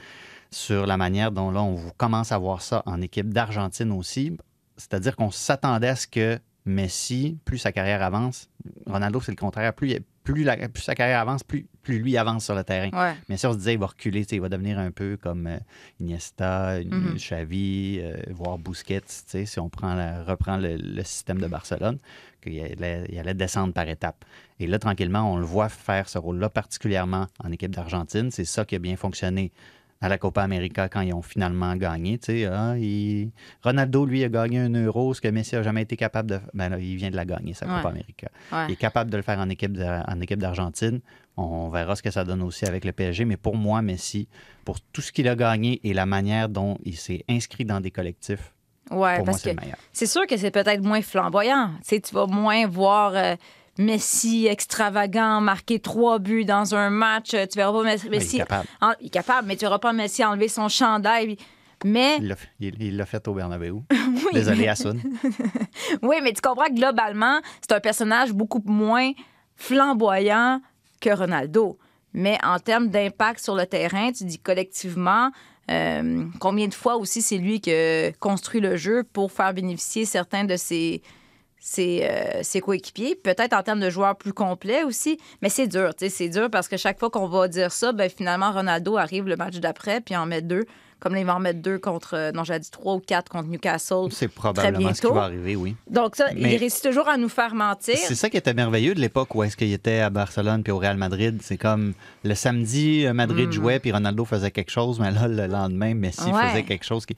sur 0.52 0.86
la 0.86 0.98
manière 0.98 1.32
dont 1.32 1.52
là, 1.52 1.62
on 1.62 1.78
commence 1.98 2.32
à 2.32 2.38
voir 2.38 2.62
ça 2.62 2.84
en 2.86 3.02
équipe 3.02 3.34
d'Argentine 3.34 3.92
aussi. 3.92 4.38
C'est-à-dire 4.78 5.16
qu'on 5.16 5.32
s'attendait 5.32 5.90
à 5.90 5.96
ce 5.96 6.08
que 6.08 6.40
Messi, 6.66 7.38
plus 7.46 7.58
sa 7.58 7.72
carrière 7.72 8.04
avance, 8.04 8.50
Ronaldo, 8.86 9.20
c'est 9.22 9.32
le 9.32 9.38
contraire, 9.38 9.74
plus, 9.74 9.96
plus, 10.24 10.44
la- 10.44 10.70
plus 10.70 10.84
sa 10.84 10.94
carrière 10.94 11.20
avance, 11.20 11.44
plus, 11.44 11.66
plus 11.82 12.00
lui 12.00 12.16
avance 12.18 12.46
sur 12.46 12.54
le 12.54 12.64
terrain. 12.64 12.90
Ouais. 12.92 13.16
Mais 13.28 13.38
si 13.38 13.48
on 13.48 13.54
se 13.54 13.58
disait, 13.58 13.74
il 13.74 13.80
va 13.80 13.88
reculer, 13.88 14.26
il 14.32 14.42
va 14.42 14.50
devenir 14.50 14.78
un 14.78 14.92
peu 14.92 15.18
comme 15.20 15.48
euh, 15.48 15.58
Iniesta, 16.00 16.80
Mhm. 16.84 17.16
Xavi, 17.16 18.00
euh, 18.02 18.18
voire 18.30 18.58
Busquets, 18.58 19.02
si 19.08 19.60
on 19.60 19.70
prend 19.70 19.94
la- 19.96 20.24
reprend 20.24 20.58
le, 20.58 20.76
le 20.76 21.04
système 21.04 21.40
de 21.40 21.48
Barcelone, 21.48 21.98
qu'il 22.40 22.60
allait, 22.60 23.06
il 23.10 23.20
allait 23.20 23.34
descendre 23.34 23.74
par 23.74 23.88
étapes. 23.88 24.24
Et 24.60 24.68
là, 24.68 24.80
tranquillement, 24.80 25.32
on 25.34 25.38
le 25.38 25.46
voit 25.46 25.70
faire 25.70 26.10
ce 26.10 26.18
rôle-là, 26.18 26.50
particulièrement 26.50 27.28
en 27.44 27.52
équipe 27.52 27.76
d'Argentine. 27.76 28.32
C'est 28.32 28.46
ça 28.46 28.66
qui 28.66 28.76
a 28.76 28.80
bien 28.80 28.96
fonctionné 28.96 29.52
à 30.02 30.08
la 30.08 30.18
Copa 30.18 30.42
América 30.44 30.88
quand 30.88 31.02
ils 31.02 31.14
ont 31.14 31.22
finalement 31.22 31.76
gagné. 31.76 32.18
Tu 32.20 32.26
sais, 32.28 32.46
ah, 32.46 32.78
il- 32.78 33.32
Ronaldo, 33.62 34.06
lui, 34.06 34.24
a 34.24 34.30
gagné 34.30 34.60
un 34.60 34.70
euro, 34.70 35.14
ce 35.14 35.20
que 35.20 35.28
Messi 35.28 35.56
n'a 35.56 35.64
jamais 35.64 35.82
été 35.82 35.98
capable 35.98 36.30
de... 36.30 36.40
Ben 36.54 36.70
là, 36.70 36.80
il 36.80 36.96
vient 36.96 37.10
de 37.10 37.18
la 37.18 37.26
gagner, 37.26 37.54
sa 37.54 37.66
Copa. 37.66 37.90
América. 37.90 38.30
Ouais. 38.54 38.68
Il 38.70 38.72
est 38.74 38.78
capable 38.78 39.12
de 39.12 39.18
le 39.18 39.24
faire 39.24 39.40
en 39.40 39.50
équipe 39.50 39.74
de- 39.74 39.84
en 39.84 40.22
équipe 40.22 40.40
d'Argentine. 40.40 41.02
On 41.36 41.68
verra 41.70 41.98
ce 41.98 42.02
que 42.04 42.12
ça 42.12 42.24
donne 42.24 42.42
aussi 42.44 42.66
avec 42.66 42.86
le 42.86 42.94
PSG. 42.94 43.26
Mais 43.26 43.36
pour 43.36 43.58
moi, 43.58 43.82
Messi, 43.82 44.30
pour 44.64 44.80
tout 44.80 45.02
ce 45.02 45.12
qu'il 45.12 45.28
a 45.28 45.36
gagné 45.36 45.82
et 45.84 45.94
la 45.94 46.06
manière 46.06 46.48
dont 46.48 46.78
il 46.86 46.96
s'est 46.96 47.26
inscrit 47.28 47.66
dans 47.66 47.82
des 47.82 47.92
collectifs, 47.92 48.54
Ouais, 48.92 49.18
pour 49.18 49.26
parce 49.26 49.42
c'est 49.42 49.56
que 49.56 49.62
c'est 49.94 50.06
sûr 50.08 50.26
que 50.28 50.36
c'est 50.38 50.52
peut-être 50.52 50.82
moins 50.84 51.02
flamboyant. 51.02 51.72
Tu 51.82 51.90
sais, 51.90 52.02
tu 52.02 52.14
vas 52.16 52.26
moins 52.26 52.66
voir 52.68 53.12
euh, 53.16 53.36
Messi 53.78 54.48
extravagant 54.48 55.40
marquer 55.42 55.80
trois 55.80 56.20
buts 56.20 56.44
dans 56.46 56.74
un 56.76 56.90
match. 56.90 57.34
Euh, 57.34 57.46
Tu 57.46 57.58
verras 57.58 57.72
pas 57.72 57.84
Messi. 57.84 58.10
Ben, 58.10 58.20
il 58.22 58.36
est 58.36 58.38
capable. 58.40 58.68
en- 58.82 58.94
il 59.00 59.08
est 59.08 59.10
capable, 59.10 59.48
mais 59.48 59.56
tu 59.56 59.62
verras 59.66 59.80
pas 59.80 59.94
Messi 59.94 60.24
enlever 60.26 60.48
son 60.48 60.68
chandail. 60.70 61.38
Mais 61.86 62.18
Il 62.20 62.28
l'a 62.98 63.06
fait- 63.06 63.26
au 63.28 63.34
Bernabeu. 63.34 63.76
Désolé, 64.34 64.68
Asun. 64.68 64.98
oui, 66.02 66.18
mais 66.22 66.34
tu 66.34 66.42
comprends 66.42 66.66
que 66.66 66.74
globalement, 66.74 67.40
c'est 67.62 67.74
un 67.74 67.80
personnage 67.80 68.34
beaucoup 68.34 68.62
moins 68.66 69.12
flamboyant 69.56 70.62
que 71.00 71.10
Ronaldo. 71.16 71.78
Mais 72.14 72.38
en 72.44 72.58
termes 72.60 72.90
d'impact 72.90 73.40
sur 73.40 73.56
le 73.56 73.66
terrain, 73.66 74.12
tu 74.12 74.24
dis 74.26 74.40
collectivement, 74.40 75.30
euh, 75.70 76.26
combien 76.40 76.68
de 76.68 76.74
fois 76.74 76.98
aussi 76.98 77.22
c'est 77.22 77.38
lui 77.38 77.62
qui 77.62 77.72
construit 78.20 78.60
le 78.60 78.76
jeu 78.76 79.04
pour 79.04 79.32
faire 79.32 79.54
bénéficier 79.54 80.06
certains 80.06 80.44
de 80.44 80.56
euh, 80.56 82.40
ses 82.42 82.62
coéquipiers. 82.62 83.16
Peut-être 83.16 83.54
en 83.54 83.64
termes 83.64 83.80
de 83.80 83.90
joueurs 83.90 84.16
plus 84.16 84.34
complets 84.34 84.84
aussi. 84.84 85.20
Mais 85.42 85.50
c'est 85.50 85.68
dur, 85.68 85.92
c'est 85.98 86.30
dur 86.30 86.50
parce 86.50 86.68
que 86.68 86.78
chaque 86.78 87.00
fois 87.00 87.10
qu'on 87.10 87.28
va 87.28 87.48
dire 87.48 87.72
ça, 87.72 87.92
ben, 87.92 88.10
finalement, 88.10 88.52
Ronaldo 88.52 88.98
arrive 88.98 89.28
le 89.28 89.36
match 89.36 89.58
d'après 89.58 90.02
puis 90.02 90.16
en 90.16 90.26
met 90.26 90.42
deux. 90.42 90.66
Comme 91.00 91.14
là, 91.14 91.20
il 91.22 91.26
va 91.26 91.36
en 91.36 91.40
mettre 91.40 91.62
deux 91.62 91.80
contre, 91.80 92.14
euh, 92.16 92.32
non, 92.34 92.44
j'ai 92.44 92.60
dit 92.60 92.70
trois 92.70 92.96
ou 92.96 93.00
quatre 93.00 93.30
contre 93.32 93.48
Newcastle. 93.48 94.08
C'est 94.12 94.28
probablement 94.28 94.94
ce 94.94 95.02
qui 95.02 95.08
va 95.14 95.24
arriver, 95.24 95.56
oui. 95.56 95.76
Donc 95.90 96.16
ça, 96.18 96.26
Mais- 96.36 96.54
il 96.54 96.58
réussit 96.58 96.84
toujours 96.84 97.08
à 97.08 97.16
nous 97.16 97.30
faire 97.30 97.56
mentir. 97.56 97.96
C'est 97.98 98.16
ça 98.16 98.30
qui 98.30 98.36
était 98.38 98.54
merveilleux 98.54 98.94
de 98.96 99.00
l'époque 99.00 99.34
où 99.34 99.44
est-ce 99.44 99.56
qu'il 99.56 99.72
était 99.72 100.00
à 100.00 100.10
Barcelone 100.10 100.62
puis 100.62 100.72
au 100.74 100.78
Real 100.78 100.98
Madrid. 100.98 101.40
C'est 101.42 101.58
comme 101.58 101.94
le 102.26 102.36
samedi, 102.36 103.06
euh, 103.06 103.14
Madrid 103.14 103.48
Mm. 103.48 103.52
jouait 103.54 103.80
puis 103.80 103.92
Ronaldo 103.94 104.26
faisait 104.26 104.52
quelque 104.52 104.72
chose, 104.72 105.00
mais 105.00 105.12
là, 105.12 105.28
le 105.28 105.48
lendemain, 105.48 105.94
Messi 105.94 106.30
Ouais. 106.30 106.50
faisait 106.50 106.64
quelque 106.64 106.84
chose 106.86 107.06
qui. 107.06 107.16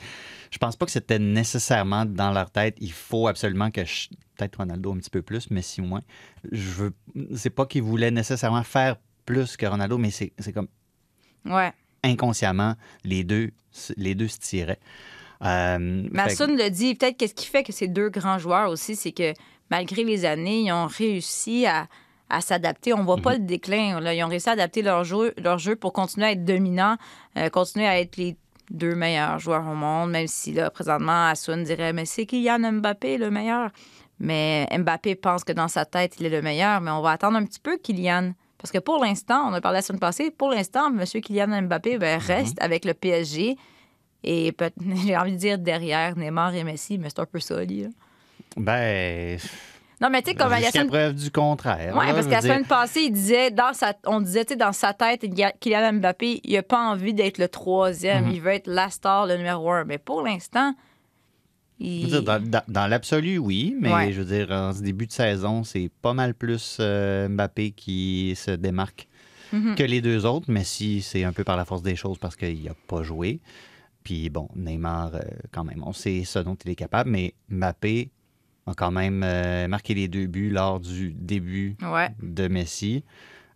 Je 0.51 0.57
pense 0.59 0.75
pas 0.75 0.85
que 0.85 0.91
c'était 0.91 1.17
nécessairement 1.19 2.05
dans 2.05 2.31
leur 2.31 2.51
tête. 2.51 2.75
Il 2.81 2.91
faut 2.91 3.27
absolument 3.27 3.71
que 3.71 3.83
je- 3.85 4.09
peut-être 4.37 4.57
Ronaldo 4.57 4.93
un 4.93 4.97
petit 4.97 5.09
peu 5.09 5.21
plus, 5.23 5.49
Messi 5.49 5.81
moins. 5.81 6.01
Je 6.51 6.69
veux. 6.69 6.93
C'est 7.35 7.49
pas 7.49 7.65
qu'ils 7.65 7.83
voulaient 7.83 8.11
nécessairement 8.11 8.63
faire 8.63 8.97
plus 9.25 9.57
que 9.57 9.65
Ronaldo, 9.65 9.97
mais 9.97 10.11
c'est 10.11 10.31
comme 10.53 10.67
Ouais. 11.45 11.71
Inconsciemment 12.03 12.75
les 13.03 13.23
deux, 13.23 13.51
les 13.97 14.15
deux 14.15 14.27
se 14.27 14.39
tiraient. 14.39 14.79
Euh, 15.43 16.03
fait 16.13 16.35
le 16.47 16.69
dit, 16.69 16.95
peut-être 16.95 17.17
qu'est-ce 17.17 17.33
qui 17.33 17.47
fait 17.47 17.63
que 17.63 17.71
ces 17.73 17.87
deux 17.87 18.09
grands 18.09 18.37
joueurs 18.37 18.69
aussi, 18.69 18.95
c'est 18.95 19.11
que 19.11 19.33
malgré 19.69 20.03
les 20.03 20.25
années, 20.25 20.61
ils 20.61 20.71
ont 20.71 20.85
réussi 20.87 21.65
à, 21.65 21.87
à 22.29 22.41
s'adapter. 22.41 22.93
On 22.93 23.03
voit 23.03 23.17
Mhm. 23.17 23.21
pas 23.23 23.33
le 23.33 23.39
déclin. 23.39 23.99
là. 23.99 24.13
Ils 24.13 24.23
ont 24.23 24.27
réussi 24.27 24.49
à 24.49 24.53
adapter 24.53 24.81
leur 24.83 25.03
jeu, 25.03 25.33
leur 25.43 25.57
jeu 25.57 25.75
pour 25.75 25.93
continuer 25.93 26.27
à 26.27 26.31
être 26.31 26.45
dominants, 26.45 26.97
euh, 27.37 27.49
continuer 27.49 27.87
à 27.87 27.99
être 27.99 28.17
les 28.17 28.35
deux 28.69 28.95
meilleurs 28.95 29.39
joueurs 29.39 29.67
au 29.67 29.73
monde, 29.75 30.11
même 30.11 30.27
si 30.27 30.53
là, 30.53 30.69
présentement, 30.69 31.27
Hassoun 31.27 31.63
dirait 31.63 31.91
Mais 31.93 32.05
c'est 32.05 32.25
Kylian 32.25 32.59
Mbappé 32.73 33.17
le 33.17 33.31
meilleur. 33.31 33.71
Mais 34.19 34.67
Mbappé 34.77 35.15
pense 35.15 35.43
que 35.43 35.51
dans 35.51 35.67
sa 35.67 35.85
tête, 35.85 36.15
il 36.19 36.25
est 36.27 36.29
le 36.29 36.41
meilleur. 36.43 36.79
Mais 36.81 36.91
on 36.91 37.01
va 37.01 37.11
attendre 37.11 37.37
un 37.37 37.45
petit 37.45 37.59
peu 37.59 37.77
Kylian. 37.77 38.33
Parce 38.61 38.71
que 38.71 38.77
pour 38.79 39.03
l'instant, 39.03 39.49
on 39.49 39.53
a 39.53 39.61
parlé 39.61 39.77
la 39.77 39.81
semaine 39.81 39.99
passée, 39.99 40.29
pour 40.31 40.49
l'instant, 40.51 40.87
M. 40.89 41.03
Kylian 41.05 41.63
Mbappé 41.63 41.97
ben, 41.97 42.19
Mhm. 42.19 42.25
reste 42.27 42.61
avec 42.61 42.85
le 42.85 42.93
PSG. 42.93 43.57
Et 44.23 44.53
j'ai 45.05 45.17
envie 45.17 45.31
de 45.31 45.37
dire 45.37 45.57
derrière 45.57 46.15
Neymar 46.15 46.53
et 46.53 46.63
Messi, 46.63 46.97
mais 46.99 47.09
c'est 47.09 47.19
un 47.19 47.25
peu 47.25 47.39
ça, 47.39 47.63
lui. 47.63 47.83
là. 47.83 47.89
Ben. 48.57 49.39
Non, 49.99 50.09
mais 50.09 50.21
tu 50.23 50.31
sais, 50.31 50.35
comme 50.35 50.51
Jusqu'à 50.55 50.71
semaine... 50.71 50.87
preuve 50.87 51.13
du 51.13 51.31
contraire. 51.31 51.95
Là, 51.95 52.13
parce 52.13 52.25
que 52.25 52.31
la 52.31 52.41
dire. 52.41 52.53
semaine 52.53 52.65
passée, 52.65 53.01
il 53.01 53.11
disait, 53.11 53.51
dans 53.51 53.73
sa... 53.73 53.93
on 54.07 54.19
disait, 54.19 54.45
tu 54.45 54.53
sais, 54.53 54.55
dans 54.57 54.73
sa 54.73 54.93
tête, 54.93 55.23
Kylian 55.59 55.93
Mbappé, 55.93 56.41
il 56.43 56.53
n'a 56.53 56.63
pas 56.63 56.79
envie 56.89 57.13
d'être 57.13 57.37
le 57.37 57.47
troisième. 57.47 58.25
Mhm. 58.25 58.31
Il 58.31 58.41
veut 58.41 58.51
être 58.51 58.67
la 58.67 58.89
star, 58.89 59.27
le 59.27 59.37
numéro 59.37 59.71
un. 59.71 59.85
Mais 59.85 59.99
pour 59.99 60.21
l'instant, 60.23 60.73
il... 61.85 62.03
veux 62.03 62.09
dire, 62.09 62.23
dans, 62.23 62.41
dans- 62.43 62.63
dans 62.67 62.87
l'absolu, 62.87 63.37
oui, 63.37 63.75
mais 63.79 63.93
Ouais. 63.93 64.11
je 64.11 64.21
veux 64.21 64.37
dire, 64.37 64.51
en 64.51 64.73
ce 64.73 64.81
début 64.81 65.07
de 65.07 65.11
saison, 65.11 65.63
c'est 65.63 65.89
pas 66.01 66.13
mal 66.13 66.33
plus 66.33 66.77
euh, 66.79 67.27
Mbappé 67.29 67.71
qui 67.71 68.33
se 68.35 68.51
démarque 68.51 69.07
Mhm. 69.53 69.75
que 69.75 69.83
les 69.83 69.99
deux 70.01 70.25
autres. 70.25 70.49
Messi, 70.49 71.01
c'est 71.01 71.23
un 71.25 71.33
peu 71.33 71.43
par 71.43 71.57
la 71.57 71.65
force 71.65 71.81
des 71.83 71.95
choses 71.97 72.17
parce 72.17 72.35
qu'il 72.37 72.63
n'a 72.63 72.73
pas 72.87 73.03
joué. 73.03 73.41
Puis 74.03 74.29
bon, 74.29 74.47
Neymar, 74.55 75.15
euh, 75.15 75.19
quand 75.51 75.63
même, 75.65 75.83
on 75.85 75.91
sait 75.93 76.23
ce 76.23 76.39
dont 76.39 76.55
il 76.63 76.71
est 76.71 76.75
capable, 76.75 77.09
mais 77.09 77.33
Mbappé 77.49 78.11
a 78.65 78.73
quand 78.73 78.91
même 78.91 79.23
euh, 79.25 79.67
marqué 79.67 79.93
les 79.93 80.07
deux 80.07 80.27
buts 80.27 80.49
lors 80.49 80.79
du 80.79 81.11
début 81.13 81.75
Ouais. 81.81 82.09
de 82.23 82.47
Messi. 82.47 83.03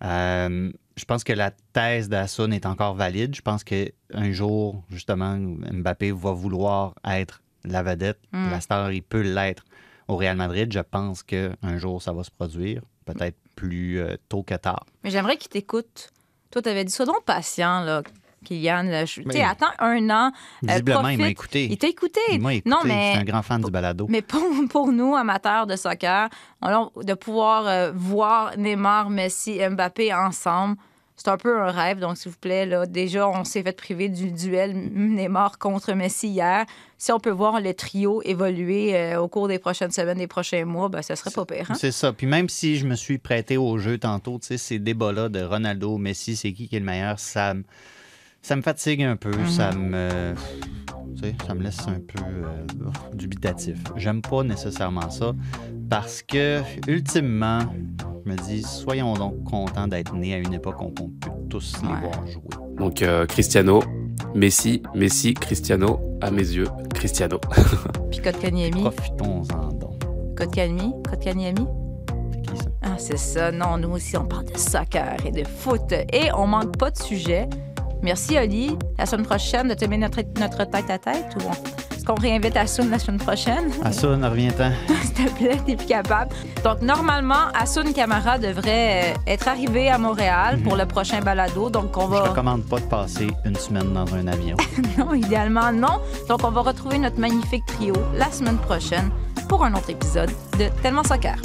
Euh, 0.03 0.69
je 0.97 1.05
pense 1.05 1.23
que 1.23 1.33
la 1.33 1.51
thèse 1.73 2.09
d'Assun 2.09 2.51
est 2.51 2.65
encore 2.65 2.95
valide. 2.95 3.35
Je 3.35 3.41
pense 3.41 3.63
qu'un 3.63 4.31
jour, 4.31 4.83
justement, 4.89 5.37
Mbappé 5.37 6.11
va 6.11 6.31
vouloir 6.31 6.95
être 7.05 7.41
la 7.65 7.83
vedette. 7.83 8.19
Mm. 8.31 8.51
La 8.51 8.61
star, 8.61 8.91
il 8.91 9.01
peut 9.03 9.21
l'être 9.21 9.63
au 10.07 10.15
Real 10.17 10.37
Madrid. 10.37 10.71
Je 10.71 10.79
pense 10.79 11.23
qu'un 11.23 11.77
jour, 11.77 12.01
ça 12.01 12.11
va 12.13 12.23
se 12.23 12.31
produire. 12.31 12.81
Peut-être 13.05 13.37
plus 13.55 13.99
euh, 13.99 14.15
tôt 14.29 14.43
que 14.43 14.55
tard. 14.55 14.85
Mais 15.03 15.09
j'aimerais 15.11 15.37
qu'il 15.37 15.49
t'écoute. 15.49 16.09
Toi, 16.51 16.61
t'avais 16.61 16.83
dit, 16.85 16.91
sois 16.91 17.05
donc 17.05 17.23
patient, 17.25 17.81
là, 17.81 18.01
Kylian. 18.43 19.05
Je- 19.05 19.21
Tu 19.21 19.31
sais, 19.31 19.43
attends 19.43 19.71
un 19.79 20.09
an. 20.09 20.31
euh, 20.63 20.67
Visiblement, 20.67 21.07
il 21.09 21.17
m'a 21.19 21.29
écouté. 21.29 21.67
Il 21.69 21.77
t'a 21.77 21.87
écouté. 21.87 22.19
Il 22.31 22.41
m'a 22.41 22.53
écouté. 22.53 22.69
Non, 22.69 22.79
Je 22.83 22.87
mais 22.87 23.11
suis 23.11 23.19
un 23.21 23.23
grand 23.23 23.41
fan 23.41 23.61
du 23.61 23.69
balado. 23.71 24.07
Mais 24.09 24.21
pour, 24.21 24.41
pour 24.69 24.91
nous, 24.91 25.15
amateurs 25.15 25.67
de 25.67 25.75
soccer, 25.75 26.29
on- 26.61 26.91
de 27.03 27.13
pouvoir 27.13 27.67
euh, 27.67 27.91
voir 27.95 28.57
Neymar, 28.57 29.09
Messi 29.09 29.51
et 29.59 29.69
Mbappé 29.69 30.13
ensemble, 30.13 30.77
c'est 31.15 31.29
un 31.29 31.37
peu 31.37 31.59
un 31.61 31.71
rêve. 31.71 31.99
Donc, 31.99 32.17
s'il 32.17 32.31
vous 32.31 32.37
plaît, 32.37 32.65
là, 32.65 32.85
déjà, 32.85 33.27
on 33.29 33.43
s'est 33.43 33.63
fait 33.63 33.75
priver 33.75 34.09
du 34.09 34.31
duel 34.31 34.75
Neymar 34.75 35.57
contre 35.57 35.93
Messi 35.93 36.27
hier. 36.27 36.65
Si 36.97 37.11
on 37.11 37.19
peut 37.19 37.29
voir 37.31 37.61
le 37.61 37.73
trio 37.73 38.21
évoluer 38.23 38.95
euh, 38.95 39.21
au 39.21 39.27
cours 39.27 39.47
des 39.47 39.59
prochaines 39.59 39.91
semaines, 39.91 40.17
des 40.17 40.27
prochains 40.27 40.65
mois, 40.65 40.89
ben, 40.89 41.01
ça 41.01 41.15
serait 41.15 41.31
pas 41.31 41.45
pire. 41.45 41.71
hein? 41.71 41.75
C'est 41.75 41.91
ça. 41.91 42.11
Puis 42.13 42.27
même 42.27 42.49
si 42.49 42.77
je 42.77 42.85
me 42.85 42.95
suis 42.95 43.17
prêté 43.17 43.57
au 43.57 43.77
jeu 43.77 43.97
tantôt, 43.97 44.39
tu 44.39 44.47
sais, 44.47 44.57
ces 44.57 44.79
débats-là 44.79 45.29
de 45.29 45.41
Ronaldo, 45.43 45.97
Messi, 45.97 46.35
c'est 46.35 46.51
qui 46.53 46.67
qui 46.67 46.75
est 46.75 46.79
le 46.79 46.85
meilleur, 46.85 47.17
ça 47.19 47.53
me, 47.53 47.63
ça 48.41 48.55
me 48.55 48.61
fatigue 48.61 49.03
un 49.03 49.15
peu. 49.15 49.31
Mhm. 49.35 49.49
Ça 49.49 49.71
me. 49.71 50.33
Tu 51.15 51.23
sais, 51.23 51.35
ça 51.47 51.53
me 51.53 51.63
laisse 51.63 51.79
un 51.87 51.99
peu 51.99 52.23
euh, 52.23 52.65
dubitatif. 53.13 53.77
J'aime 53.95 54.21
pas 54.21 54.43
nécessairement 54.43 55.09
ça 55.09 55.33
parce 55.89 56.21
que, 56.21 56.61
ultimement, 56.87 57.59
je 58.25 58.31
me 58.31 58.35
dis, 58.37 58.63
soyons 58.63 59.13
donc 59.13 59.43
contents 59.43 59.87
d'être 59.87 60.13
nés 60.15 60.33
à 60.33 60.37
une 60.37 60.53
époque 60.53 60.81
où 60.81 60.85
on 60.85 60.91
peut 60.91 61.29
tous 61.49 61.75
les 61.81 61.87
voir 61.87 62.27
jouer. 62.27 62.43
Donc 62.77 63.01
euh, 63.01 63.25
Cristiano, 63.25 63.83
Messi, 64.33 64.81
Messi, 64.93 65.33
Cristiano, 65.33 65.99
à 66.21 66.31
mes 66.31 66.41
yeux, 66.41 66.67
Cristiano. 66.93 67.39
Puis 68.11 68.19
Kotkaniemi. 68.19 68.81
Profitons-en 68.81 69.73
donc. 69.73 70.03
Kotkaniemi. 70.37 70.93
Kotkaniemi. 71.09 71.65
Qui 72.43 72.57
ça? 72.57 72.65
Ah, 72.81 72.95
c'est 72.97 73.17
ça. 73.17 73.51
Non, 73.51 73.77
nous 73.77 73.91
aussi, 73.91 74.17
on 74.17 74.25
parle 74.25 74.45
de 74.45 74.57
soccer 74.57 75.17
et 75.25 75.31
de 75.31 75.43
foot. 75.47 75.91
Et 75.91 76.31
on 76.35 76.47
manque 76.47 76.77
pas 76.77 76.91
de 76.91 76.97
sujet. 76.97 77.47
Merci, 78.05 78.37
Oli. 78.37 78.77
La 78.99 79.07
semaine 79.07 79.25
prochaine, 79.25 79.67
de 79.67 79.73
te 79.73 79.83
mettre 79.85 80.01
notre, 80.17 80.39
notre 80.39 80.63
tête 80.69 80.89
à 80.91 80.99
tête 80.99 81.25
ou 81.37 81.47
on- 81.49 81.95
est-ce 81.95 82.05
qu'on 82.05 82.21
réinvite 82.21 82.55
Asun 82.55 82.87
la 82.91 82.99
semaine 82.99 83.19
prochaine? 83.19 83.71
Assun, 83.83 84.21
reviens-t'en. 84.29 84.69
S'il 85.01 85.13
te 85.25 85.31
plaît, 85.33 85.59
t'es 85.65 85.75
plus 85.75 85.87
capable. 85.87 86.29
Donc, 86.63 86.83
normalement, 86.83 87.49
Asun 87.59 87.91
Camara 87.93 88.37
devrait 88.37 89.13
euh, 89.15 89.17
être 89.25 89.47
arrivé 89.47 89.89
à 89.89 89.97
Montréal 89.97 90.59
pour 90.63 90.75
le 90.75 90.85
prochain 90.85 91.19
balado. 91.21 91.71
Donc, 91.71 91.97
on 91.97 92.01
Je 92.05 92.11
va. 92.11 92.21
recommande 92.29 92.63
pas 92.65 92.77
de 92.79 92.85
passer 92.85 93.27
une 93.43 93.55
semaine 93.55 93.91
dans 93.91 94.13
un 94.13 94.27
avion. 94.27 94.55
Non, 94.99 95.15
idéalement, 95.15 95.71
non. 95.71 95.99
Donc, 96.29 96.41
on 96.43 96.51
va 96.51 96.61
retrouver 96.61 96.99
notre 96.99 97.19
magnifique 97.19 97.65
trio 97.65 97.95
la 98.15 98.29
semaine 98.31 98.57
prochaine 98.57 99.09
pour 99.49 99.63
un 99.65 99.73
autre 99.73 99.89
épisode 99.89 100.29
de 100.59 100.67
Tellement 100.83 101.03
Soccer. 101.03 101.35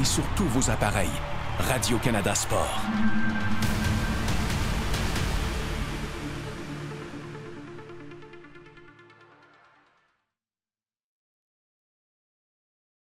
Et 0.00 0.04
sur 0.04 0.24
tous 0.36 0.46
vos 0.46 0.70
appareils. 0.70 1.10
Radio-Canada 1.58 2.34
Sport. 2.34 2.80